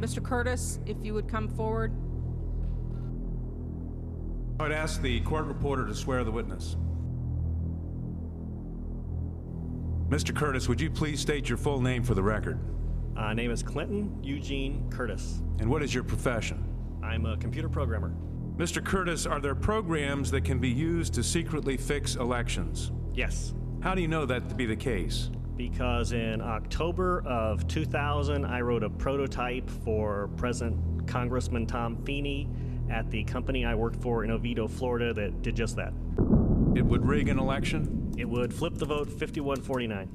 [0.00, 0.22] Mr.
[0.22, 1.92] Curtis, if you would come forward.
[4.58, 6.76] I'd ask the court reporter to swear the witness.
[10.08, 10.34] Mr.
[10.34, 12.58] Curtis, would you please state your full name for the record?
[13.16, 15.42] Uh, name is Clinton Eugene Curtis.
[15.60, 16.64] And what is your profession?
[17.02, 18.12] I'm a computer programmer.
[18.56, 18.84] Mr.
[18.84, 22.92] Curtis, are there programs that can be used to secretly fix elections?
[23.14, 25.30] Yes, How do you know that to be the case?
[25.60, 32.48] Because in October of 2000, I wrote a prototype for President Congressman Tom Feeney
[32.88, 35.92] at the company I worked for in Oviedo, Florida, that did just that.
[36.74, 38.14] It would rig an election?
[38.16, 40.08] It would flip the vote 51 49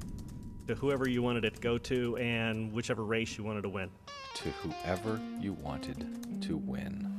[0.68, 3.92] to whoever you wanted it to go to and whichever race you wanted to win.
[4.34, 7.15] To whoever you wanted to win.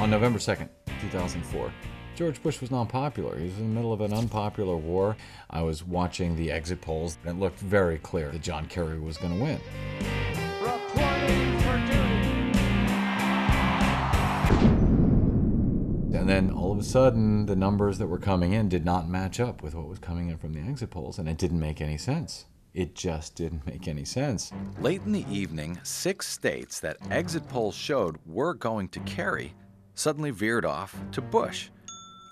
[0.00, 0.68] On November 2nd,
[1.00, 1.72] 2004,
[2.14, 3.36] George Bush was not popular.
[3.36, 5.16] He was in the middle of an unpopular war.
[5.50, 9.16] I was watching the exit polls, and it looked very clear that John Kerry was
[9.16, 9.58] going to win.
[10.62, 11.98] Reporting for duty.
[16.16, 19.40] And then all of a sudden, the numbers that were coming in did not match
[19.40, 21.98] up with what was coming in from the exit polls, and it didn't make any
[21.98, 22.46] sense.
[22.72, 24.52] It just didn't make any sense.
[24.80, 29.54] Late in the evening, six states that exit polls showed were going to carry
[29.98, 31.70] suddenly veered off to Bush.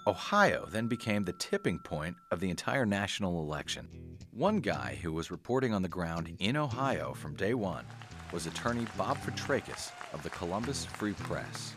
[0.07, 3.89] Ohio then became the tipping point of the entire national election.
[4.31, 7.85] One guy who was reporting on the ground in Ohio from day one
[8.33, 11.75] was attorney Bob Fitrakis of the Columbus Free Press.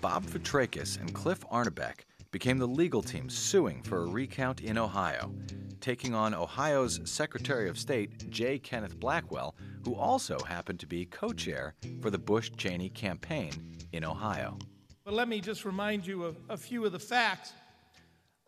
[0.00, 5.34] Bob Fitrakis and Cliff Arnebeck became the legal team suing for a recount in Ohio,
[5.82, 8.58] taking on Ohio's Secretary of State J.
[8.58, 13.52] Kenneth Blackwell, who also happened to be co chair for the Bush Cheney campaign
[13.92, 14.56] in Ohio.
[15.04, 17.52] But let me just remind you of a few of the facts.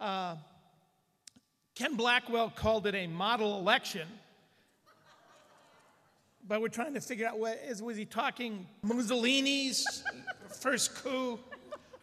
[0.01, 0.37] Uh,
[1.75, 4.09] Ken Blackwell called it a model election.
[6.49, 10.03] But we're trying to figure out what is was he talking Mussolini's
[10.49, 11.39] first coup?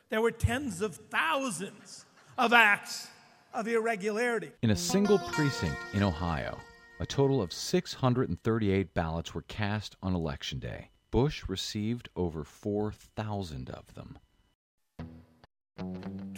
[0.09, 2.06] There were tens of thousands
[2.38, 3.08] of acts
[3.56, 4.52] of irregularity.
[4.62, 6.59] In a single precinct in Ohio,
[7.00, 10.90] a total of 638 ballots were cast on Election Day.
[11.09, 14.20] Bush received over 4,000 of them.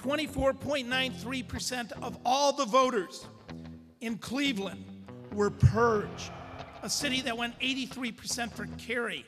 [0.05, 3.25] 24.93% of all the voters
[4.01, 4.85] in Cleveland
[5.33, 6.31] were purged,
[6.83, 9.25] a city that went 83% for Kerry.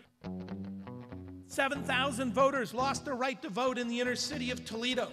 [1.48, 5.12] 7,000 voters lost their right to vote in the inner city of Toledo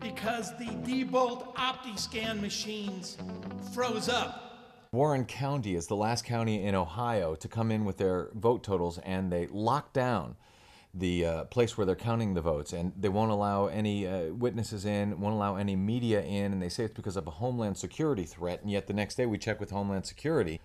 [0.00, 3.18] because the Diebold OptiScan machines
[3.74, 4.46] froze up.
[4.92, 8.96] Warren County is the last county in Ohio to come in with their vote totals,
[8.98, 10.36] and they locked down
[10.92, 14.84] the uh, place where they're counting the votes, and they won't allow any uh, witnesses
[14.84, 18.24] in, won't allow any media in, and they say it's because of a Homeland Security
[18.24, 18.60] threat.
[18.62, 20.60] And yet the next day we check with Homeland Security,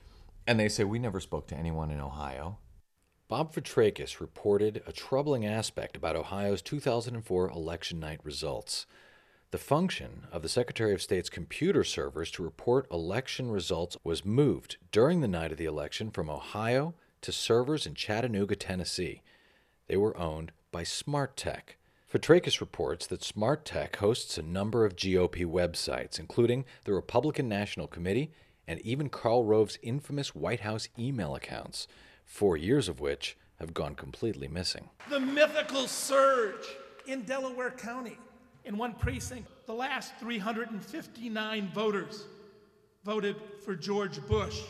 [0.48, 2.58] and they say we never spoke to anyone in Ohio.
[3.28, 8.86] Bob Fitrakis reported a troubling aspect about Ohio's 2004 election night results.
[9.52, 14.78] The function of the Secretary of State's computer servers to report election results was moved
[14.92, 19.22] during the night of the election from Ohio to servers in Chattanooga, Tennessee.
[19.88, 21.78] They were owned by Smart Tech.
[22.12, 27.88] Fitrakis reports that Smart Tech hosts a number of GOP websites, including the Republican National
[27.88, 28.32] Committee
[28.68, 31.88] and even Karl Rove's infamous White House email accounts,
[32.24, 34.90] four years of which have gone completely missing.
[35.10, 36.66] The mythical surge
[37.06, 38.18] in Delaware County.
[38.64, 42.26] In one precinct, the last 359 voters
[43.04, 44.62] voted for George Bush.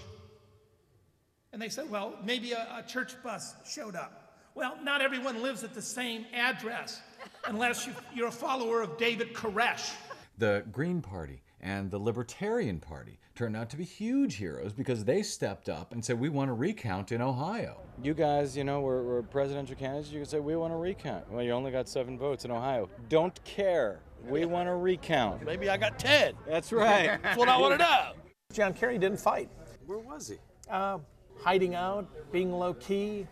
[1.53, 4.24] And they said, well, maybe a, a church bus showed up.
[4.55, 7.01] Well, not everyone lives at the same address
[7.45, 9.93] unless you, you're a follower of David Koresh.
[10.37, 15.23] The Green Party and the Libertarian Party turned out to be huge heroes because they
[15.23, 17.81] stepped up and said, We want to recount in Ohio.
[18.01, 20.09] You guys, you know, were, were presidential candidates.
[20.09, 21.29] You could say, We want to recount.
[21.29, 22.87] Well, you only got seven votes in Ohio.
[23.09, 23.99] Don't care.
[24.25, 25.43] We want to recount.
[25.45, 26.33] Maybe I got 10.
[26.47, 27.19] That's right.
[27.23, 28.11] That's what I want to know.
[28.53, 29.49] John Kerry didn't fight.
[29.85, 30.37] Where was he?
[30.69, 30.99] Uh,
[31.43, 33.27] hiding out, being low key.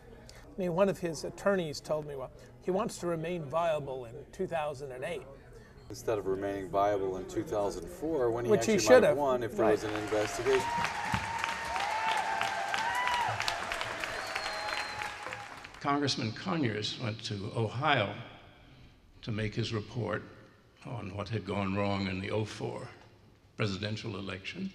[0.56, 2.32] I mean, one of his attorneys told me, well,
[2.64, 5.22] he wants to remain viable in 2008.
[5.90, 9.04] Instead of remaining viable in 2004, when he Which he should might have.
[9.04, 9.72] have won if there Right.
[9.72, 10.62] was an investigation.
[15.82, 18.14] Congressman Conyers went to Ohio
[19.24, 20.24] to make his report
[20.86, 22.88] on what had gone wrong in the 04
[23.58, 24.72] presidential election.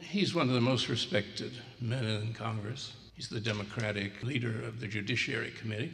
[0.00, 2.92] He's one of the most respected men in Congress.
[3.18, 5.92] He's the Democratic leader of the Judiciary Committee.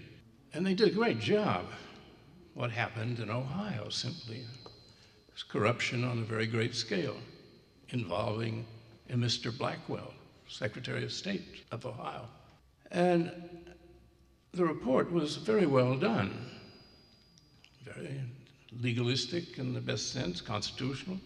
[0.53, 1.65] And they did a great job
[2.53, 4.43] what happened in Ohio simply.
[5.33, 7.17] It's corruption on a very great scale
[7.89, 8.67] involving
[9.09, 9.57] a Mr.
[9.57, 10.13] Blackwell,
[10.49, 12.27] Secretary of State of Ohio.
[12.91, 13.33] And
[14.53, 16.45] the report was very well done,
[17.87, 18.21] very
[18.83, 21.19] legalistic in the best sense, constitutional.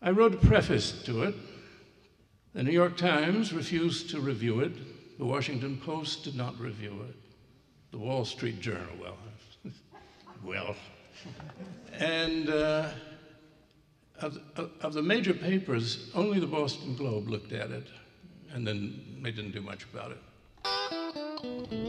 [0.00, 1.34] I wrote a preface to it.
[2.54, 4.74] The New York Times refused to review it.
[5.18, 7.16] The Washington Post did not review it.
[7.90, 9.16] The Wall Street Journal, well,
[10.44, 10.76] well.
[11.98, 12.90] And uh,
[14.20, 14.38] of,
[14.80, 17.88] of the major papers, only the Boston Globe looked at it,
[18.52, 20.18] and then they didn't do much about it.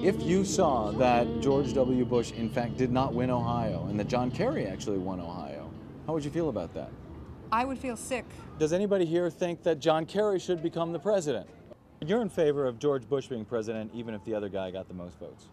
[0.04, 2.06] If you saw that George W.
[2.06, 5.70] Bush, in fact, did not win Ohio and that John Kerry actually won Ohio,
[6.08, 6.90] how would you feel about that?
[7.52, 8.26] I would feel sick.
[8.58, 11.48] Does anybody here think that John Kerry should become the president?
[12.06, 14.94] You're in favor of George Bush being president, even if the other guy got the
[14.94, 15.48] most votes.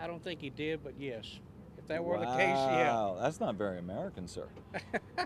[0.00, 1.38] I don't think he did, but yes.
[1.76, 2.92] If that were the case, yeah.
[2.92, 4.46] Wow, that's not very American, sir.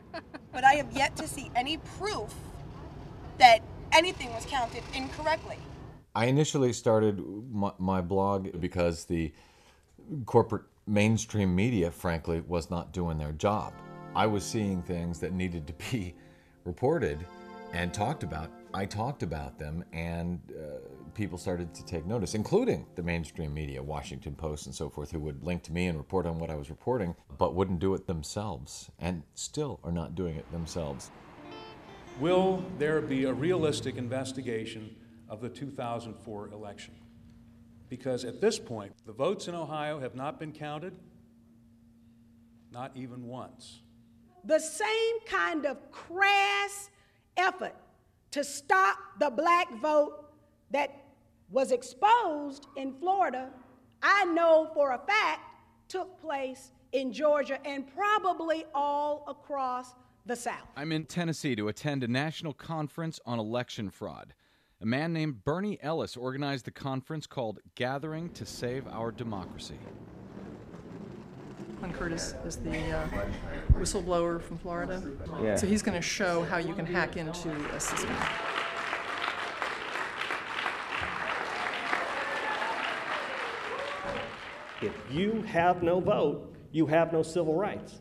[0.53, 2.33] but I have yet to see any proof
[3.37, 3.61] that
[3.93, 5.59] anything was counted incorrectly.
[6.15, 7.23] I initially started
[7.53, 9.35] my, my, blog because the
[10.25, 13.75] corporate mainstream media, frankly, was not doing their job.
[14.15, 16.15] I was seeing things that needed to be
[16.65, 17.27] reported
[17.75, 18.51] and talked about.
[18.77, 20.81] I talked about them, and uh,
[21.15, 25.19] people started to take notice, including the mainstream media, Washington Post and so forth, who
[25.21, 28.07] would link to me and report on what I was reporting, but wouldn't do it
[28.07, 31.11] themselves, and still are not doing it themselves.
[32.21, 34.95] Will there be a realistic investigation
[35.31, 36.93] of the 2004 election?
[37.89, 40.99] Because at this point, the votes in Ohio have not been counted,
[42.71, 43.81] not even once.
[44.45, 46.91] The same kind of crass
[47.39, 47.75] effort
[48.31, 50.31] to stop the black vote
[50.71, 51.05] that
[51.51, 53.51] was exposed in Florida,
[54.03, 55.41] I know for a fact
[55.89, 59.95] took place in Georgia and probably all across
[60.27, 60.67] the South.
[60.77, 64.35] I'm in Tennessee to attend a national conference on election fraud.
[64.81, 69.79] A man named Bernie Ellis organized the conference called Gathering to Save Our Democracy.
[71.87, 73.07] Clint Curtis is the uh,
[73.75, 75.01] whistleblower from Florida.
[75.41, 75.55] Yeah.
[75.55, 78.11] So he's going to show how you can hack into a system.
[84.83, 88.01] If you have no vote, you have no civil rights.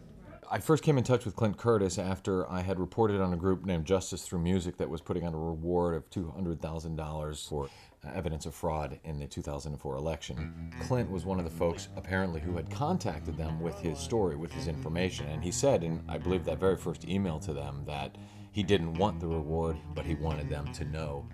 [0.49, 3.65] I first came in touch with Clint Curtis after I had reported on a group
[3.65, 7.69] named Justice Through Music that was putting out a reward of $200,000 for
[8.13, 10.71] evidence of fraud in the 2004 election.
[10.81, 14.51] Clint was one of the folks apparently who had contacted them with his story, with
[14.51, 18.17] his information, and he said, in I believe that very first email to them, that
[18.51, 21.27] he didn't want the reward, but he wanted them to know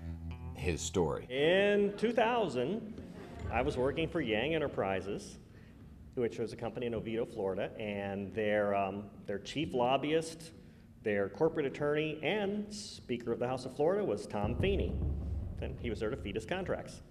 [0.56, 1.26] his story.
[1.30, 3.02] In 2000,
[3.52, 5.38] I was working for Yang Enterprises
[6.16, 10.52] which was a company in Oviedo, Florida, and their, um, their chief lobbyist,
[11.04, 14.94] their corporate attorney, and Speaker of the House of Florida was Tom Feeney.
[15.62, 17.02] And he was there to feed his contracts.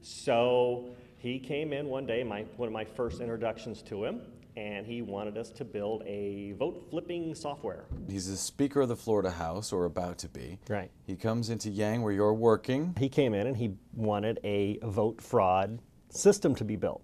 [0.00, 4.20] So he came in one day, my, one of my first introductions to him,
[4.56, 7.84] and he wanted us to build a vote flipping software.
[8.08, 10.58] He's the Speaker of the Florida House, or about to be.
[10.68, 10.90] Right.
[11.06, 12.94] He comes into Yang where you're working.
[12.98, 15.78] He came in and he wanted a vote fraud
[16.10, 17.02] system to be built.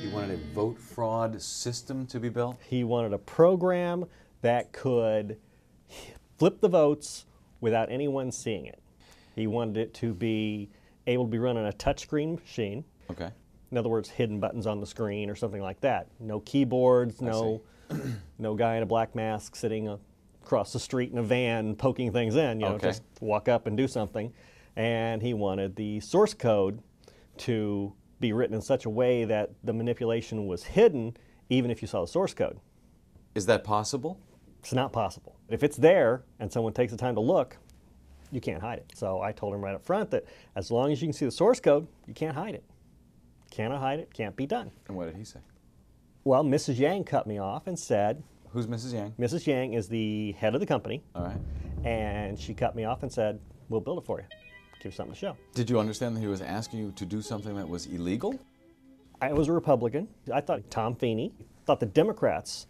[0.00, 2.58] He wanted a vote fraud system to be built?
[2.68, 4.04] He wanted a program
[4.42, 5.38] that could
[6.38, 7.24] flip the votes
[7.60, 8.80] without anyone seeing it.
[9.34, 10.70] He wanted it to be
[11.06, 12.84] able to be run on a touchscreen machine.
[13.10, 13.30] Okay.
[13.70, 16.08] In other words, hidden buttons on the screen or something like that.
[16.20, 17.62] No keyboards, no
[18.38, 19.98] no guy in a black mask sitting
[20.42, 22.88] across the street in a van poking things in, you know, okay.
[22.88, 24.32] just walk up and do something.
[24.76, 26.82] And he wanted the source code
[27.38, 31.16] to be written in such a way that the manipulation was hidden
[31.50, 32.58] even if you saw the source code.
[33.34, 34.20] Is that possible?
[34.60, 35.36] It's not possible.
[35.48, 37.58] If it's there and someone takes the time to look,
[38.32, 38.92] you can't hide it.
[38.94, 40.24] So I told him right up front that
[40.56, 42.64] as long as you can see the source code, you can't hide it.
[43.50, 44.70] Cannot hide it, can't be done.
[44.88, 45.40] And what did he say?
[46.24, 46.78] Well, Mrs.
[46.78, 48.94] Yang cut me off and said, Who's Mrs.
[48.94, 49.14] Yang?
[49.18, 49.46] Mrs.
[49.46, 51.02] Yang is the head of the company.
[51.14, 51.38] All right.
[51.84, 54.26] And she cut me off and said, We'll build it for you
[54.82, 55.36] give something to show.
[55.54, 58.38] Did you understand that he was asking you to do something that was illegal?
[59.20, 60.08] I was a Republican.
[60.32, 61.32] I thought Tom Feeney
[61.64, 62.66] thought the Democrats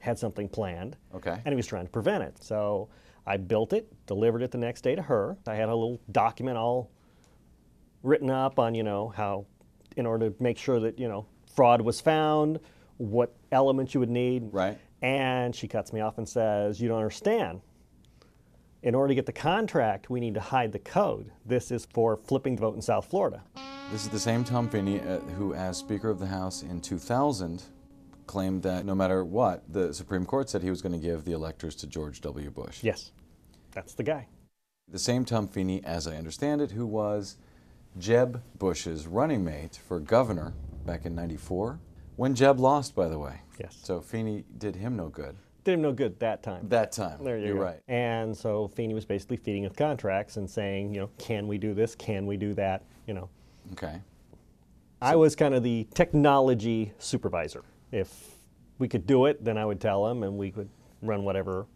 [0.00, 0.96] had something planned.
[1.14, 1.32] Okay.
[1.32, 2.42] And he was trying to prevent it.
[2.42, 2.90] So
[3.26, 5.36] I built it, delivered it the next day to her.
[5.46, 6.90] I had a little document all
[8.02, 9.46] written up on, you know, how
[9.96, 12.60] in order to make sure that, you know, fraud was found,
[12.98, 14.52] what elements you would need.
[14.52, 14.78] Right.
[15.02, 17.60] And she cuts me off and says, You don't understand
[18.84, 21.32] in order to get the contract, we need to hide the code.
[21.46, 23.42] This is for flipping the vote in South Florida.
[23.90, 27.62] This is the same Tom Feeney uh, who, as Speaker of the House in 2000,
[28.26, 31.32] claimed that no matter what, the Supreme Court said he was going to give the
[31.32, 32.50] electors to George W.
[32.50, 32.82] Bush.
[32.82, 33.12] Yes,
[33.72, 34.28] that's the guy.
[34.88, 37.36] The same Tom Feeney, as I understand it, who was
[37.98, 40.52] Jeb Bush's running mate for governor
[40.84, 41.80] back in 94,
[42.16, 43.40] when Jeb lost, by the way.
[43.58, 43.78] Yes.
[43.82, 45.36] So Feeney did him no good.
[45.64, 46.68] Did him no good that time.
[46.68, 47.24] That time.
[47.24, 47.62] There you You're go.
[47.62, 47.80] right.
[47.88, 51.72] And so Feeney was basically feeding with contracts and saying, you know, can we do
[51.72, 51.94] this?
[51.94, 52.82] Can we do that?
[53.06, 53.30] You know.
[53.72, 54.00] Okay.
[55.00, 57.62] I was kind of the technology supervisor.
[57.94, 58.38] If
[58.78, 60.68] we could do it, then I would tell them, and we could
[61.00, 61.66] run whatever,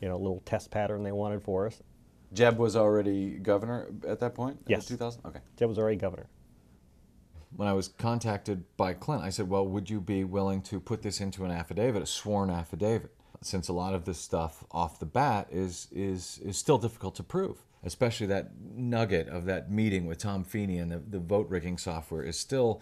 [0.00, 1.82] you know, little test pattern they wanted for us.
[2.32, 4.58] Jeb was already governor at that point?
[4.68, 4.86] Yes.
[4.86, 5.22] 2000?
[5.26, 5.40] Okay.
[5.56, 6.28] Jeb was already governor.
[7.56, 11.02] When I was contacted by Clint, I said, Well, would you be willing to put
[11.02, 13.12] this into an affidavit, a sworn affidavit?
[13.42, 17.24] Since a lot of this stuff off the bat is, is, is still difficult to
[17.24, 21.78] prove, especially that nugget of that meeting with Tom Feeney and the, the vote rigging
[21.78, 22.80] software is still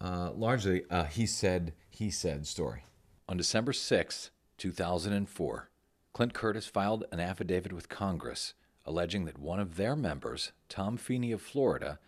[0.00, 2.84] uh, largely he said, he said story.
[3.28, 5.70] On December 6, 2004,
[6.12, 8.54] Clint Curtis filed an affidavit with Congress
[8.86, 11.98] alleging that one of their members, Tom Feeney of Florida,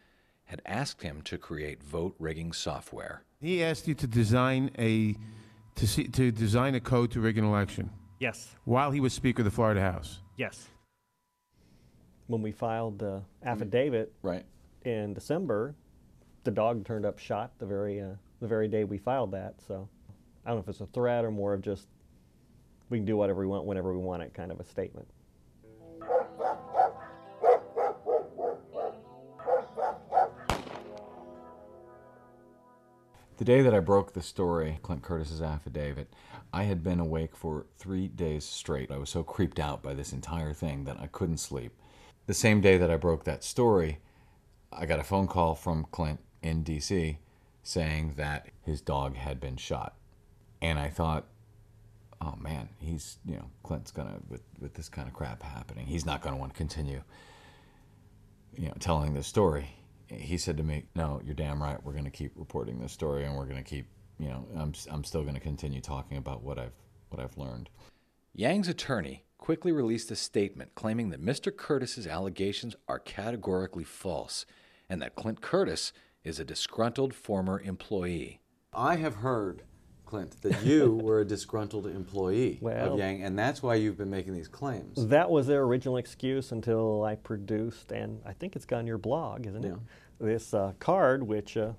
[0.45, 3.23] had asked him to create vote rigging software.
[3.41, 5.15] He asked you to design a
[5.75, 8.55] to see, to design a code to rig an election Yes.
[8.65, 10.21] while he was Speaker of the Florida House.
[10.37, 10.69] Yes.
[12.29, 14.45] When we filed the affidavit right.
[14.85, 15.75] in December,
[16.45, 19.55] the dog turned up shot the very uh, the very day we filed that.
[19.67, 19.89] So
[20.45, 21.87] I don't know if it's a threat or more of just
[22.89, 25.07] we can do whatever we want whenever we want it kind of a statement.
[33.37, 36.13] The day that I broke the story, Clint Curtis's affidavit,
[36.53, 38.91] I had been awake for three days straight.
[38.91, 41.73] I was so creeped out by this entire thing that I couldn't sleep.
[42.27, 44.01] The same day that I broke that story,
[44.71, 47.17] I got a phone call from Clint in DC
[47.63, 49.97] saying that his dog had been shot.
[50.63, 51.27] And I thought,
[52.21, 56.07] oh man, he's, you know, Clint's gonna, with, with this kind of crap happening, he's
[56.07, 57.03] not gonna want to continue,
[58.57, 59.69] you know, telling this story
[60.11, 61.83] he said to me, "No, you're damn right.
[61.83, 63.87] We're to keep reporting this story, and we're to keep,
[64.19, 66.75] you know, I'm I'm still to continue talking about what I've
[67.09, 67.71] what I've learned."
[68.33, 71.55] Yang's attorney quickly released a statement claiming that Mr.
[71.55, 74.45] Curtis's allegations are categorically false
[74.89, 75.93] and that Clint Curtis
[76.25, 78.41] is a disgruntled former employee.
[78.73, 79.63] I have heard,
[80.07, 84.11] Clint, that you were a disgruntled employee Well- of Yang, and that's why you've been
[84.11, 85.07] making these claims.
[85.09, 88.99] That was their original excuse until I produced, and I think it's got on your
[88.99, 89.75] blog, isn't it?
[90.21, 91.73] This uh, card, which uh,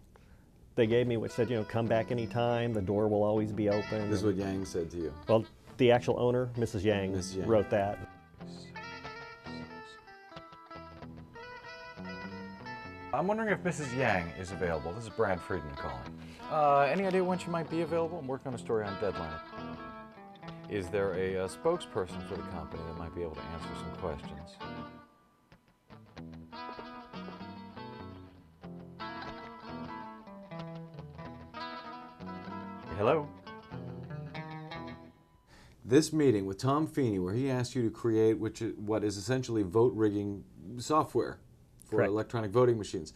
[0.76, 3.70] they gave me, which said, you know, come back anytime, the door will always be
[3.70, 4.10] open.
[4.10, 5.14] This is what Yang said to you.
[5.28, 5.46] Well,
[5.78, 6.84] the actual owner, Mrs.
[6.84, 7.36] Yang, Mrs.
[7.38, 7.48] Yang.
[7.48, 8.00] wrote that.
[13.14, 13.94] I'm wondering if Mrs.
[13.98, 14.94] Yang is available.
[14.94, 16.18] This is Brad Friedman calling.
[16.50, 18.20] Uh, any idea when she might be available?
[18.20, 19.38] I'm working on a story on Deadline.
[20.70, 23.92] Is there a, uh spokesperson for the company that might be able to answer some
[23.98, 24.56] questions?
[32.98, 33.28] Hello?
[35.84, 39.18] This meeting with Tom Feeney, where he asked you to create which is, what is
[39.18, 40.46] essentially vote rigging
[40.78, 41.40] software
[41.92, 42.10] for Correct.
[42.10, 43.14] electronic voting machines.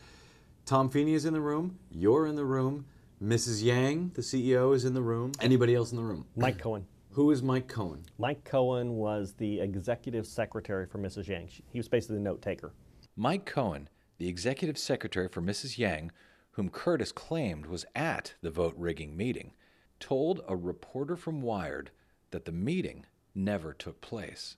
[0.66, 1.80] Tom Feeney is in the room.
[1.90, 2.86] You're in the room.
[3.24, 3.64] Mrs.
[3.64, 5.32] Yang, the CEO, is in the room.
[5.40, 6.26] Anybody else in the room?
[6.36, 6.86] Mike Cohen.
[7.12, 8.04] Who is Mike Cohen?
[8.20, 11.28] Mike Cohen was the executive secretary for Mrs.
[11.28, 11.50] Yang.
[11.72, 12.74] He was basically the note taker.
[13.16, 15.78] Mike Cohen, the executive secretary for Mrs.
[15.78, 16.12] Yang,
[16.52, 19.54] whom Curtis claimed was at the vote rigging meeting,
[20.02, 21.92] told a reporter from Wired
[22.32, 24.58] that the meeting never took place.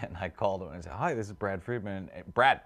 [0.00, 2.08] And I called him and said, Hi, this is Brad Friedman.
[2.32, 2.62] Brad,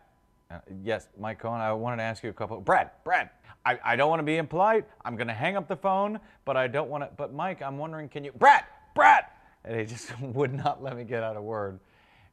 [0.51, 2.61] uh, yes, Mike Cohen, I wanted to ask you a couple.
[2.61, 3.31] Brad, Brad,
[3.65, 4.85] I, I don't want to be impolite.
[5.05, 7.11] I'm going to hang up the phone, but I don't want to.
[7.17, 8.33] But Mike, I'm wondering, can you.
[8.33, 9.25] Brad, Brad!
[9.65, 11.81] And he just would not let me get out a word.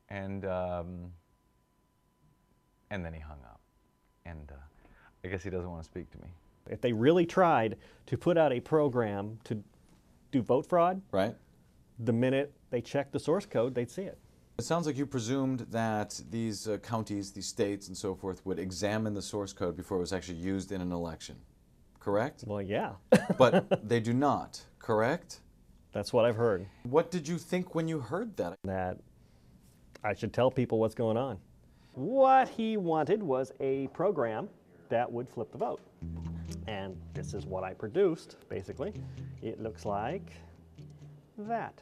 [0.10, 1.12] And, um,
[2.92, 3.60] and then he hung up.
[4.26, 4.56] And uh,
[5.26, 6.28] I guess he doesn't want to speak to me.
[6.70, 9.62] If they really tried to put out a program to
[10.32, 11.36] do vote fraud, right?
[12.00, 14.18] The minute they checked the source code, they'd see it.
[14.60, 18.60] It sounds like you presumed that these uh, counties, these states, and so forth would
[18.60, 21.38] examine the source code before it was actually used in an election.
[22.00, 22.44] Correct?
[22.46, 22.92] Well, yeah.
[23.38, 25.40] but they do not, correct?
[25.92, 26.68] That's what I've heard.
[26.84, 28.58] What did you think when you heard that?
[28.64, 29.00] That
[30.04, 31.40] I should tell people what's going on.
[31.94, 34.50] What he wanted was a program
[34.90, 35.82] that would flip the vote.
[36.68, 38.94] And this is what I produced, basically.
[39.42, 40.32] It looks like
[41.38, 41.82] that.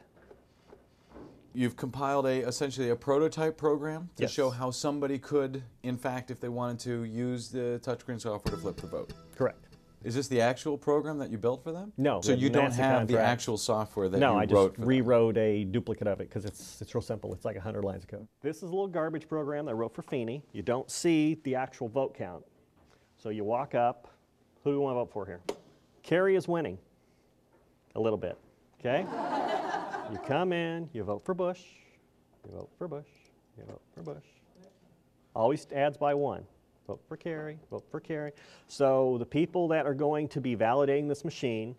[1.53, 4.31] You've compiled a essentially a prototype program to Yes.
[4.31, 8.61] show how somebody could, in fact, if they wanted to, use the touchscreen software to
[8.61, 9.11] flip the vote.
[9.35, 9.67] Correct.
[10.03, 11.93] Is this the actual program that you built for them?
[11.97, 12.21] No.
[12.21, 14.89] So you don't have the actual software that no, you I just wrote for them?
[14.89, 17.33] rewrote a duplicate of it because it's, it's real simple.
[17.33, 18.27] It's like 100 lines of code.
[18.41, 20.41] This is a little garbage program that I wrote for Feeney.
[20.53, 22.43] You don't see the actual vote count.
[23.17, 24.07] So you walk up.
[24.63, 25.41] Who do you want to vote for here?
[26.01, 26.79] Kerry is winning
[27.93, 28.37] a little bit,
[28.79, 29.05] okay?
[30.11, 31.61] You come in, you vote for Bush,
[32.45, 33.07] you vote for Bush,
[33.57, 34.25] you vote for Bush.
[35.33, 36.43] Always adds by one.
[36.87, 38.31] Vote for Kerry, vote for Kerry.
[38.67, 41.75] So the people that are going to be validating this machine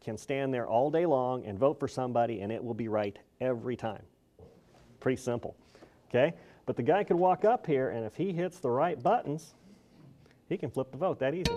[0.00, 3.18] can stand there all day long and vote for somebody and it will be right
[3.40, 4.02] every time.
[5.00, 5.56] Pretty simple,
[6.08, 6.34] okay?
[6.66, 9.54] But the guy could walk up here and if he hits the right buttons,
[10.48, 11.56] he can flip the vote that easy.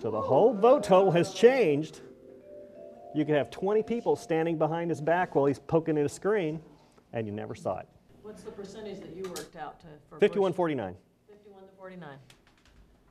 [0.00, 2.00] So the whole vote total has changed.
[3.14, 6.60] You could have 20 people standing behind his back while he's poking at a screen
[7.12, 7.88] and you never saw it.
[8.22, 10.94] What's the percentage that you worked out to for 5149
[11.28, 12.08] 51 to 49.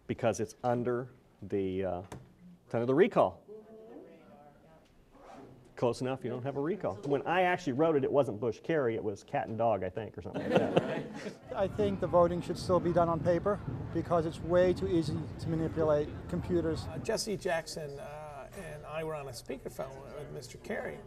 [0.08, 1.08] because it's under
[1.50, 2.02] the uh,
[2.66, 3.42] it's under the recall.
[5.76, 6.96] Close enough, you don't have a recall.
[7.06, 9.90] When I actually wrote it, it wasn't Bush Kerry, it was cat and dog, I
[9.90, 11.04] think, or something like that.
[11.56, 13.62] I think the voting should still be done on paper
[13.94, 16.86] because it's way too easy to manipulate computers.
[16.94, 18.19] Uh, Jesse Jackson uh, and
[19.00, 20.62] I were on a speakerphone with Mr.
[20.62, 20.98] Kerry,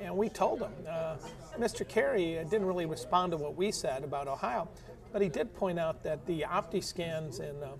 [0.00, 0.72] and we told him.
[0.88, 1.16] Uh,
[1.58, 1.86] Mr.
[1.86, 4.66] Kerry didn't really respond to what we said about Ohio,
[5.12, 7.72] but he did point out that the OptiScans in uh,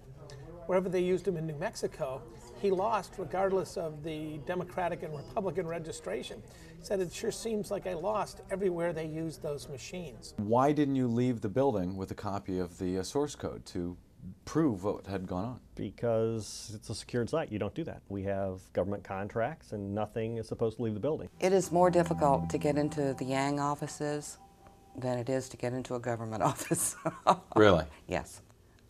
[0.66, 2.20] wherever they used them in New Mexico,
[2.60, 6.42] he lost regardless of the Democratic and Republican registration.
[6.78, 10.34] He said, It sure seems like I lost everywhere they used those machines.
[10.36, 13.96] Why didn't you leave the building with a copy of the uh, source code to
[14.44, 15.60] prove what had gone on?
[15.74, 18.02] Because it's a secured site, you don't do that.
[18.08, 21.28] We have government contracts and nothing is supposed to leave the building.
[21.40, 24.38] It is more difficult to get into the Yang offices
[24.96, 26.96] than it is to get into a government office.
[27.56, 27.84] Really?
[28.08, 28.40] yes.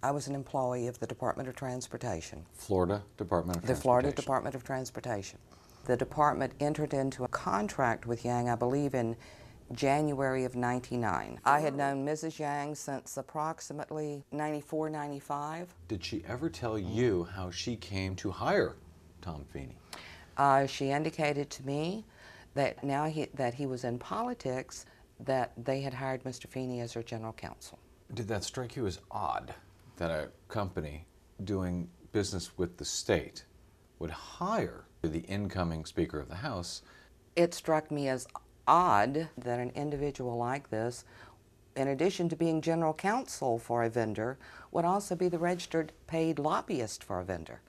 [0.02, 2.44] I was an employee of the Department of Transportation.
[2.52, 5.38] Florida Department of The Florida Department of Transportation.
[5.86, 9.16] The department entered into a contract with Yang, I believe, in
[9.72, 11.40] January of 99.
[11.44, 12.38] I had known Mrs.
[12.38, 15.74] Yang since approximately 94, 95.
[15.88, 18.76] Did she ever tell you how she came to hire
[19.22, 19.76] Tom Feeney?
[20.36, 22.04] Uh, she indicated to me
[22.54, 24.86] that now he, that he was in politics,
[25.20, 26.48] that they had hired Mr.
[26.48, 27.78] Feeney as their general counsel.
[28.12, 29.54] Did that strike you as odd
[29.96, 31.06] that a company
[31.42, 33.44] doing business with the state
[33.98, 36.82] would hire the incoming Speaker of the House?
[37.36, 38.26] It struck me as
[38.66, 41.04] odd that an individual like this,
[41.76, 44.38] in addition to being general counsel for a vendor,
[44.70, 47.60] would also be the registered paid lobbyist for a vendor.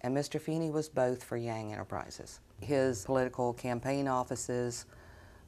[0.00, 0.40] And Mr.
[0.40, 2.40] Feeney was both for Yang Enterprises.
[2.60, 4.86] His political campaign offices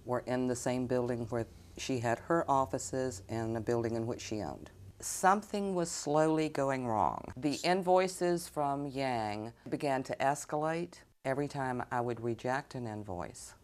[0.04, 1.46] were in the same building where
[1.76, 4.70] she had her offices and a building in which she owned.
[5.00, 7.22] Something was slowly going wrong.
[7.36, 10.94] The invoices from Yang began to escalate
[11.24, 13.54] every time I would reject an invoice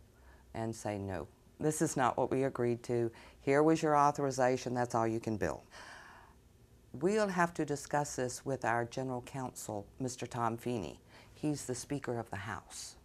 [0.54, 1.26] and say, no,
[1.60, 3.10] this is not what we agreed to.
[3.40, 5.62] Here was your authorization, that's all you can bill.
[7.00, 10.28] We'll have to discuss this with our general counsel, Mr.
[10.28, 11.00] Tom Feeney.
[11.34, 12.96] He's the Speaker of the House.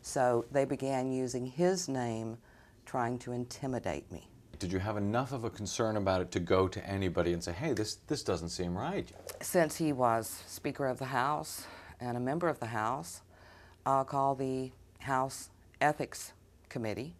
[0.00, 2.38] So they began using his name
[2.86, 4.28] trying to intimidate me.
[4.58, 7.52] Did you have enough of a concern about it to go to anybody and say,
[7.52, 9.10] hey, this, this doesn't seem right?
[9.40, 11.66] Since he was Speaker of the House
[12.00, 13.22] and a member of the House,
[13.84, 15.50] I'll call the House
[15.82, 16.32] Ethics
[16.68, 17.14] Committee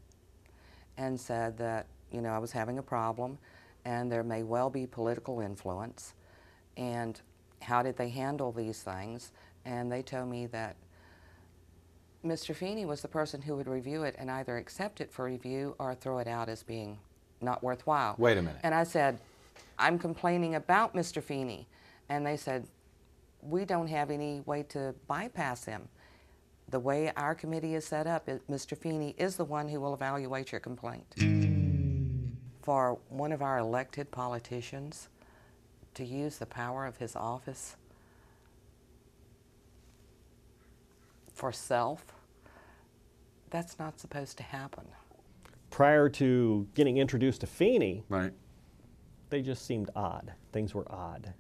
[0.97, 3.39] and said that, you know, I was having a problem
[3.85, 6.15] and there may well be political influence.
[6.77, 7.21] And
[7.61, 9.33] how did they handle these things?
[9.65, 10.77] And they told me that
[12.25, 12.55] Mr.
[12.55, 15.95] Feeney was the person who would review it and either accept it for review or
[15.95, 16.99] throw it out as being
[17.41, 18.15] not worthwhile.
[18.17, 18.61] Wait a minute.
[18.63, 19.19] And I said,
[19.79, 21.21] I'm complaining about Mr.
[21.21, 21.67] Feeney.
[22.09, 22.65] And they said,
[23.43, 25.89] we don't have any way to bypass him.
[26.73, 28.77] The way our committee is set up, Mr.
[28.79, 31.05] Feeney is the one who will evaluate your complaint.
[32.63, 35.11] For one of our elected politicians
[35.93, 37.77] to use the power of his office
[41.35, 42.07] for self,
[43.51, 44.87] that's not supposed to happen.
[45.69, 48.33] Prior to getting introduced to Feeney, right.
[49.29, 50.33] they just seemed odd.
[50.53, 51.35] Things were odd.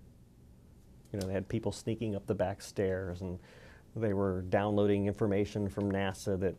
[1.10, 3.38] You know, they had people sneaking up the back stairs and
[3.96, 6.54] they were downloading information from NASA that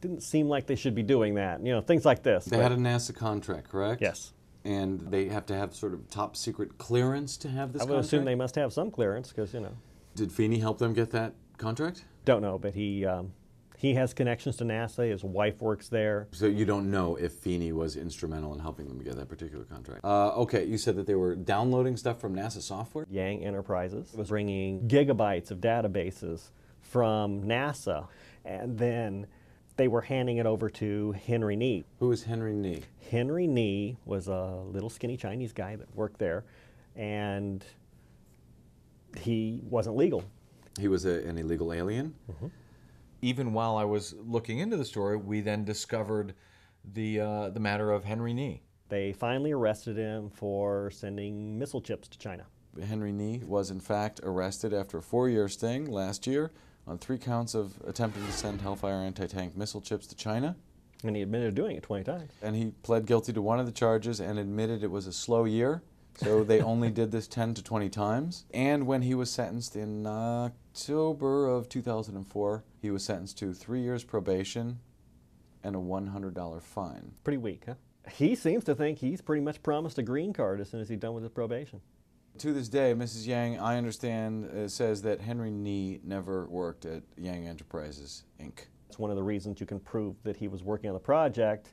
[0.00, 1.64] didn't seem like they should be doing that.
[1.64, 2.44] You know, things like this.
[2.46, 4.00] They but- had a NASA contract, correct?
[4.02, 4.32] Yes.
[4.66, 7.88] And they have to have sort of top secret clearance to have this I would
[7.90, 8.06] contract?
[8.06, 9.76] assume they must have some clearance because, you know.
[10.14, 12.04] Did Feeney help them get that contract?
[12.24, 13.32] Don't know, but he, um,
[13.84, 15.10] He has connections to NASA.
[15.10, 16.26] His wife works there.
[16.32, 20.02] So you don't know if Feeney was instrumental in helping them get that particular contract.
[20.02, 23.04] Uh, okay, you said that they were downloading stuff from NASA software.
[23.10, 26.48] Yang Enterprises was bringing gigabytes of databases
[26.80, 28.08] from NASA,
[28.46, 29.26] and then
[29.76, 31.84] they were handing it over to Henry Nee.
[31.98, 32.84] Who is Henry Nee?
[33.10, 36.44] Henry Nee was a little skinny Chinese guy that worked there,
[36.96, 37.62] and
[39.20, 40.24] he wasn't legal.
[40.80, 42.14] He was a, an illegal alien.
[43.24, 46.34] Even while I was looking into the story, we then discovered
[46.92, 48.60] the uh, the matter of Henry Nee.
[48.90, 52.44] They finally arrested him for sending missile chips to China.
[52.86, 56.52] Henry Nee was in fact arrested after a four-year sting last year
[56.86, 60.54] on three counts of attempting to send Hellfire anti-tank missile chips to China.
[61.02, 62.30] And he admitted to doing it 20 times.
[62.42, 65.46] And he pled guilty to one of the charges and admitted it was a slow
[65.46, 65.82] year.
[66.16, 68.44] So they only did this 10 to 20 times.
[68.54, 74.04] And when he was sentenced in October of 2004, he was sentenced to three years
[74.04, 74.78] probation
[75.62, 77.12] and a $100 fine.
[77.24, 77.74] Pretty weak, huh?
[78.10, 80.98] He seems to think he's pretty much promised a green card as soon as he's
[80.98, 81.80] done with his probation.
[82.38, 83.26] To this day, Mrs.
[83.26, 88.66] Yang, I understand, uh, says that Henry Nee never worked at Yang Enterprises, Inc.
[88.88, 91.72] It's one of the reasons you can prove that he was working on the project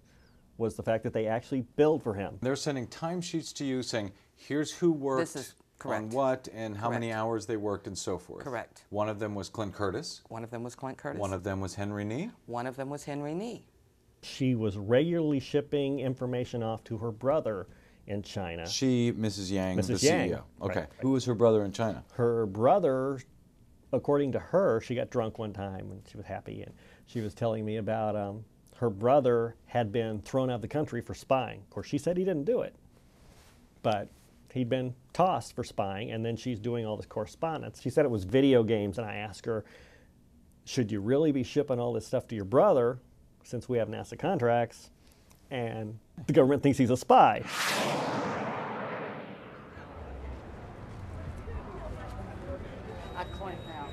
[0.58, 2.38] was the fact that they actually billed for him.
[2.42, 4.12] They're sending timesheets to you saying,
[4.48, 8.18] here's who worked This is on what and how many hours they worked and so
[8.18, 8.44] forth.
[8.44, 8.84] Correct.
[8.90, 10.22] One of them was Clint Curtis.
[10.30, 11.20] One of them was Clint Curtis.
[11.20, 12.30] One of them was Henry Nee.
[12.46, 13.66] One of them was Henry Nee.
[14.24, 17.68] She was regularly shipping information off to her brother
[18.06, 18.68] in China.
[18.68, 19.52] She, Mrs.
[19.52, 20.02] Yang, Mrs.
[20.02, 20.42] the Yang, CEO.
[20.62, 20.80] Okay.
[20.82, 20.90] right.
[21.00, 22.04] Who was her brother in China?
[22.14, 23.20] Her brother,
[23.92, 26.74] according to her, she got drunk one time and she was happy, and
[27.08, 31.02] she was telling me about um, her brother had been thrown out of the country
[31.02, 31.60] for spying.
[31.60, 32.76] Of course, she said he didn't do it,
[33.82, 34.08] but
[34.54, 37.82] he'd been tossed for spying, and then she's doing all this correspondence.
[37.82, 39.64] She said it was video games, and I asked her,
[40.66, 43.00] should you really be shipping all this stuff to your brother
[43.44, 44.92] since we have NASA contracts
[45.50, 47.44] and the government thinks he's a spy?
[53.18, 53.88] I clean now.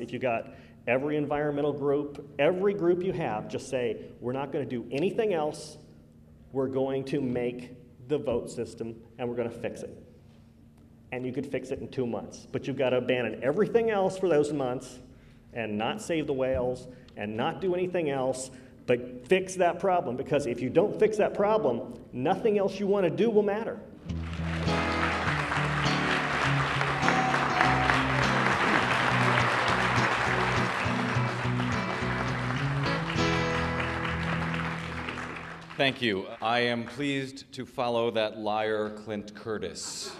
[0.00, 0.46] If you got
[0.86, 5.32] every environmental group, every group you have, just say, we're not going to do anything
[5.34, 5.76] else.
[6.52, 7.76] We're going to make
[8.08, 9.96] the vote system and we're going to fix it.
[11.12, 12.46] And you could fix it in two months.
[12.50, 14.98] But you've got to abandon everything else for those months
[15.52, 18.50] and not save the whales and not do anything else,
[18.86, 20.16] but fix that problem.
[20.16, 23.78] Because if you don't fix that problem, nothing else you want to do will matter.
[35.82, 36.28] Thank you.
[36.40, 40.12] I am pleased to follow that liar, Clint Curtis.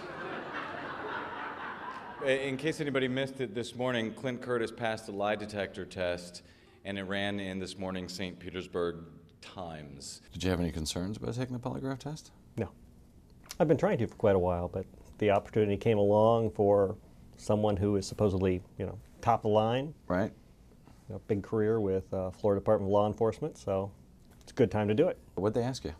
[2.25, 6.41] In case anybody missed it this morning, Clint Curtis passed the lie detector test
[6.83, 8.37] and it ran in this morning's St.
[8.37, 9.05] Petersburg
[9.39, 10.19] Times.
[10.33, 12.31] Did you have any concerns about taking the polygraph test?
[12.57, 12.67] No.
[13.57, 14.85] I've been trying to for quite a while, but
[15.19, 16.97] the opportunity came along for
[17.37, 19.93] someone who is supposedly, you know, top of the line.
[20.09, 20.33] Right.
[21.07, 23.93] You know, big career with uh, Florida Department of Law Enforcement, so
[24.43, 25.17] it's a good time to do it.
[25.35, 25.93] What'd they ask you?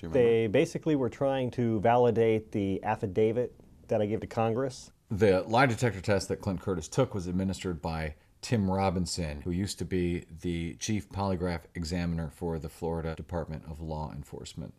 [0.00, 0.08] You?
[0.08, 3.54] They basically were trying to validate the affidavit
[3.88, 4.90] that I gave to Congress.
[5.10, 9.78] The lie detector test that Clint Curtis took was administered by Tim Robinson, who used
[9.78, 14.74] to be the chief polygraph examiner for the Florida Department of Law Enforcement.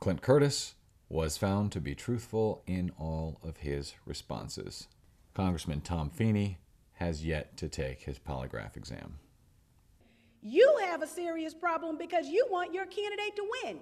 [0.00, 0.74] Clint Curtis
[1.08, 4.88] was found to be truthful in all of his responses.
[5.34, 6.58] Congressman Tom Feeney
[6.94, 9.18] has yet to take his polygraph exam.
[10.42, 13.78] You have a serious problem because you want your candidate to win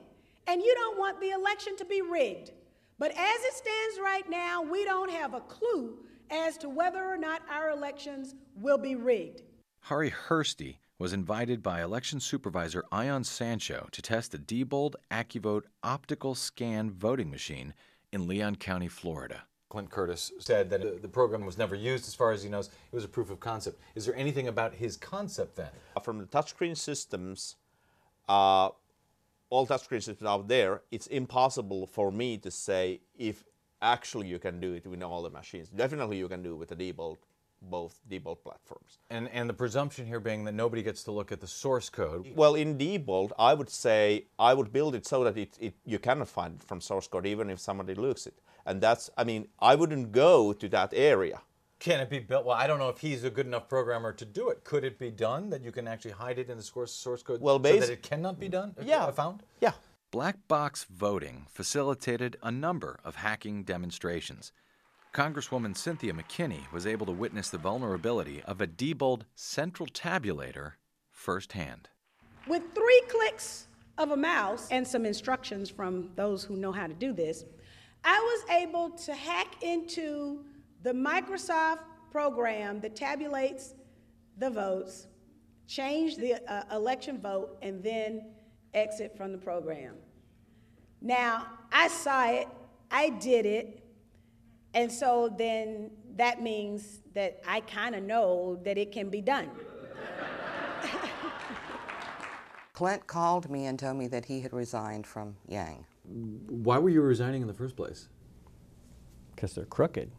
[0.46, 2.52] and you don't want the election to be rigged.
[2.98, 5.98] But as it stands right now, we don't have a clue
[6.30, 9.42] as to whether or not our elections will be rigged.
[9.86, 16.34] Harri Hursti was invited by election supervisor Ion Sancho to test the Diebold AccuVote optical
[16.34, 17.72] scan voting machine
[18.10, 19.44] in Leon County, Florida.
[19.68, 22.68] Clint Curtis said that the- the program was never used, as far as he knows.
[22.68, 23.78] It was a proof of concept.
[23.94, 25.70] Is there anything about his concept then?
[26.02, 27.56] From the touchscreen systems,
[28.28, 28.70] uh,
[29.50, 33.44] all touchscreen systems out there, it's impossible for me to say if
[33.80, 35.68] actually you can do it with all the machines.
[35.68, 37.18] Definitely you can do it with the Diebold,
[37.62, 38.98] both Diebold platforms.
[39.10, 42.26] And, and the presumption here being that nobody gets to look at the source code.
[42.34, 45.98] Well, in Diebold, I would say I would build it so that it, it you
[45.98, 48.34] cannot find it from source code even if somebody looks it.
[48.68, 51.40] And that's, I mean, I wouldn't go to that area.
[51.78, 52.44] Can it be built?
[52.44, 54.62] Well, I don't know if he's a good enough programmer to do it.
[54.62, 57.40] Could it be done that you can actually hide it in the source, source code
[57.40, 58.74] Well, so that it cannot be done?
[58.78, 59.10] Uh, yeah.
[59.10, 59.42] Found?
[59.62, 59.72] Yeah.
[60.10, 64.52] Black box voting facilitated a number of hacking demonstrations.
[65.14, 70.72] Congresswoman Cynthia McKinney was able to witness the vulnerability of a Diebold central tabulator
[71.10, 71.88] firsthand.
[72.46, 76.94] With three clicks of a mouse and some instructions from those who know how to
[76.94, 77.44] do this,
[78.04, 80.44] I was able to hack into
[80.82, 81.80] the Microsoft
[82.10, 83.74] program that tabulates
[84.38, 85.06] the votes,
[85.66, 88.26] change the uh, election vote, and then
[88.74, 89.94] exit from the program.
[91.00, 92.48] Now, I saw it,
[92.90, 93.82] I did it,
[94.74, 99.50] and so then that means that I kind of know that it can be done.
[102.72, 105.84] Clint called me and told me that he had resigned from Yang.
[106.08, 108.08] Why were you resigning in the first place?
[109.34, 110.10] Because they're crooked.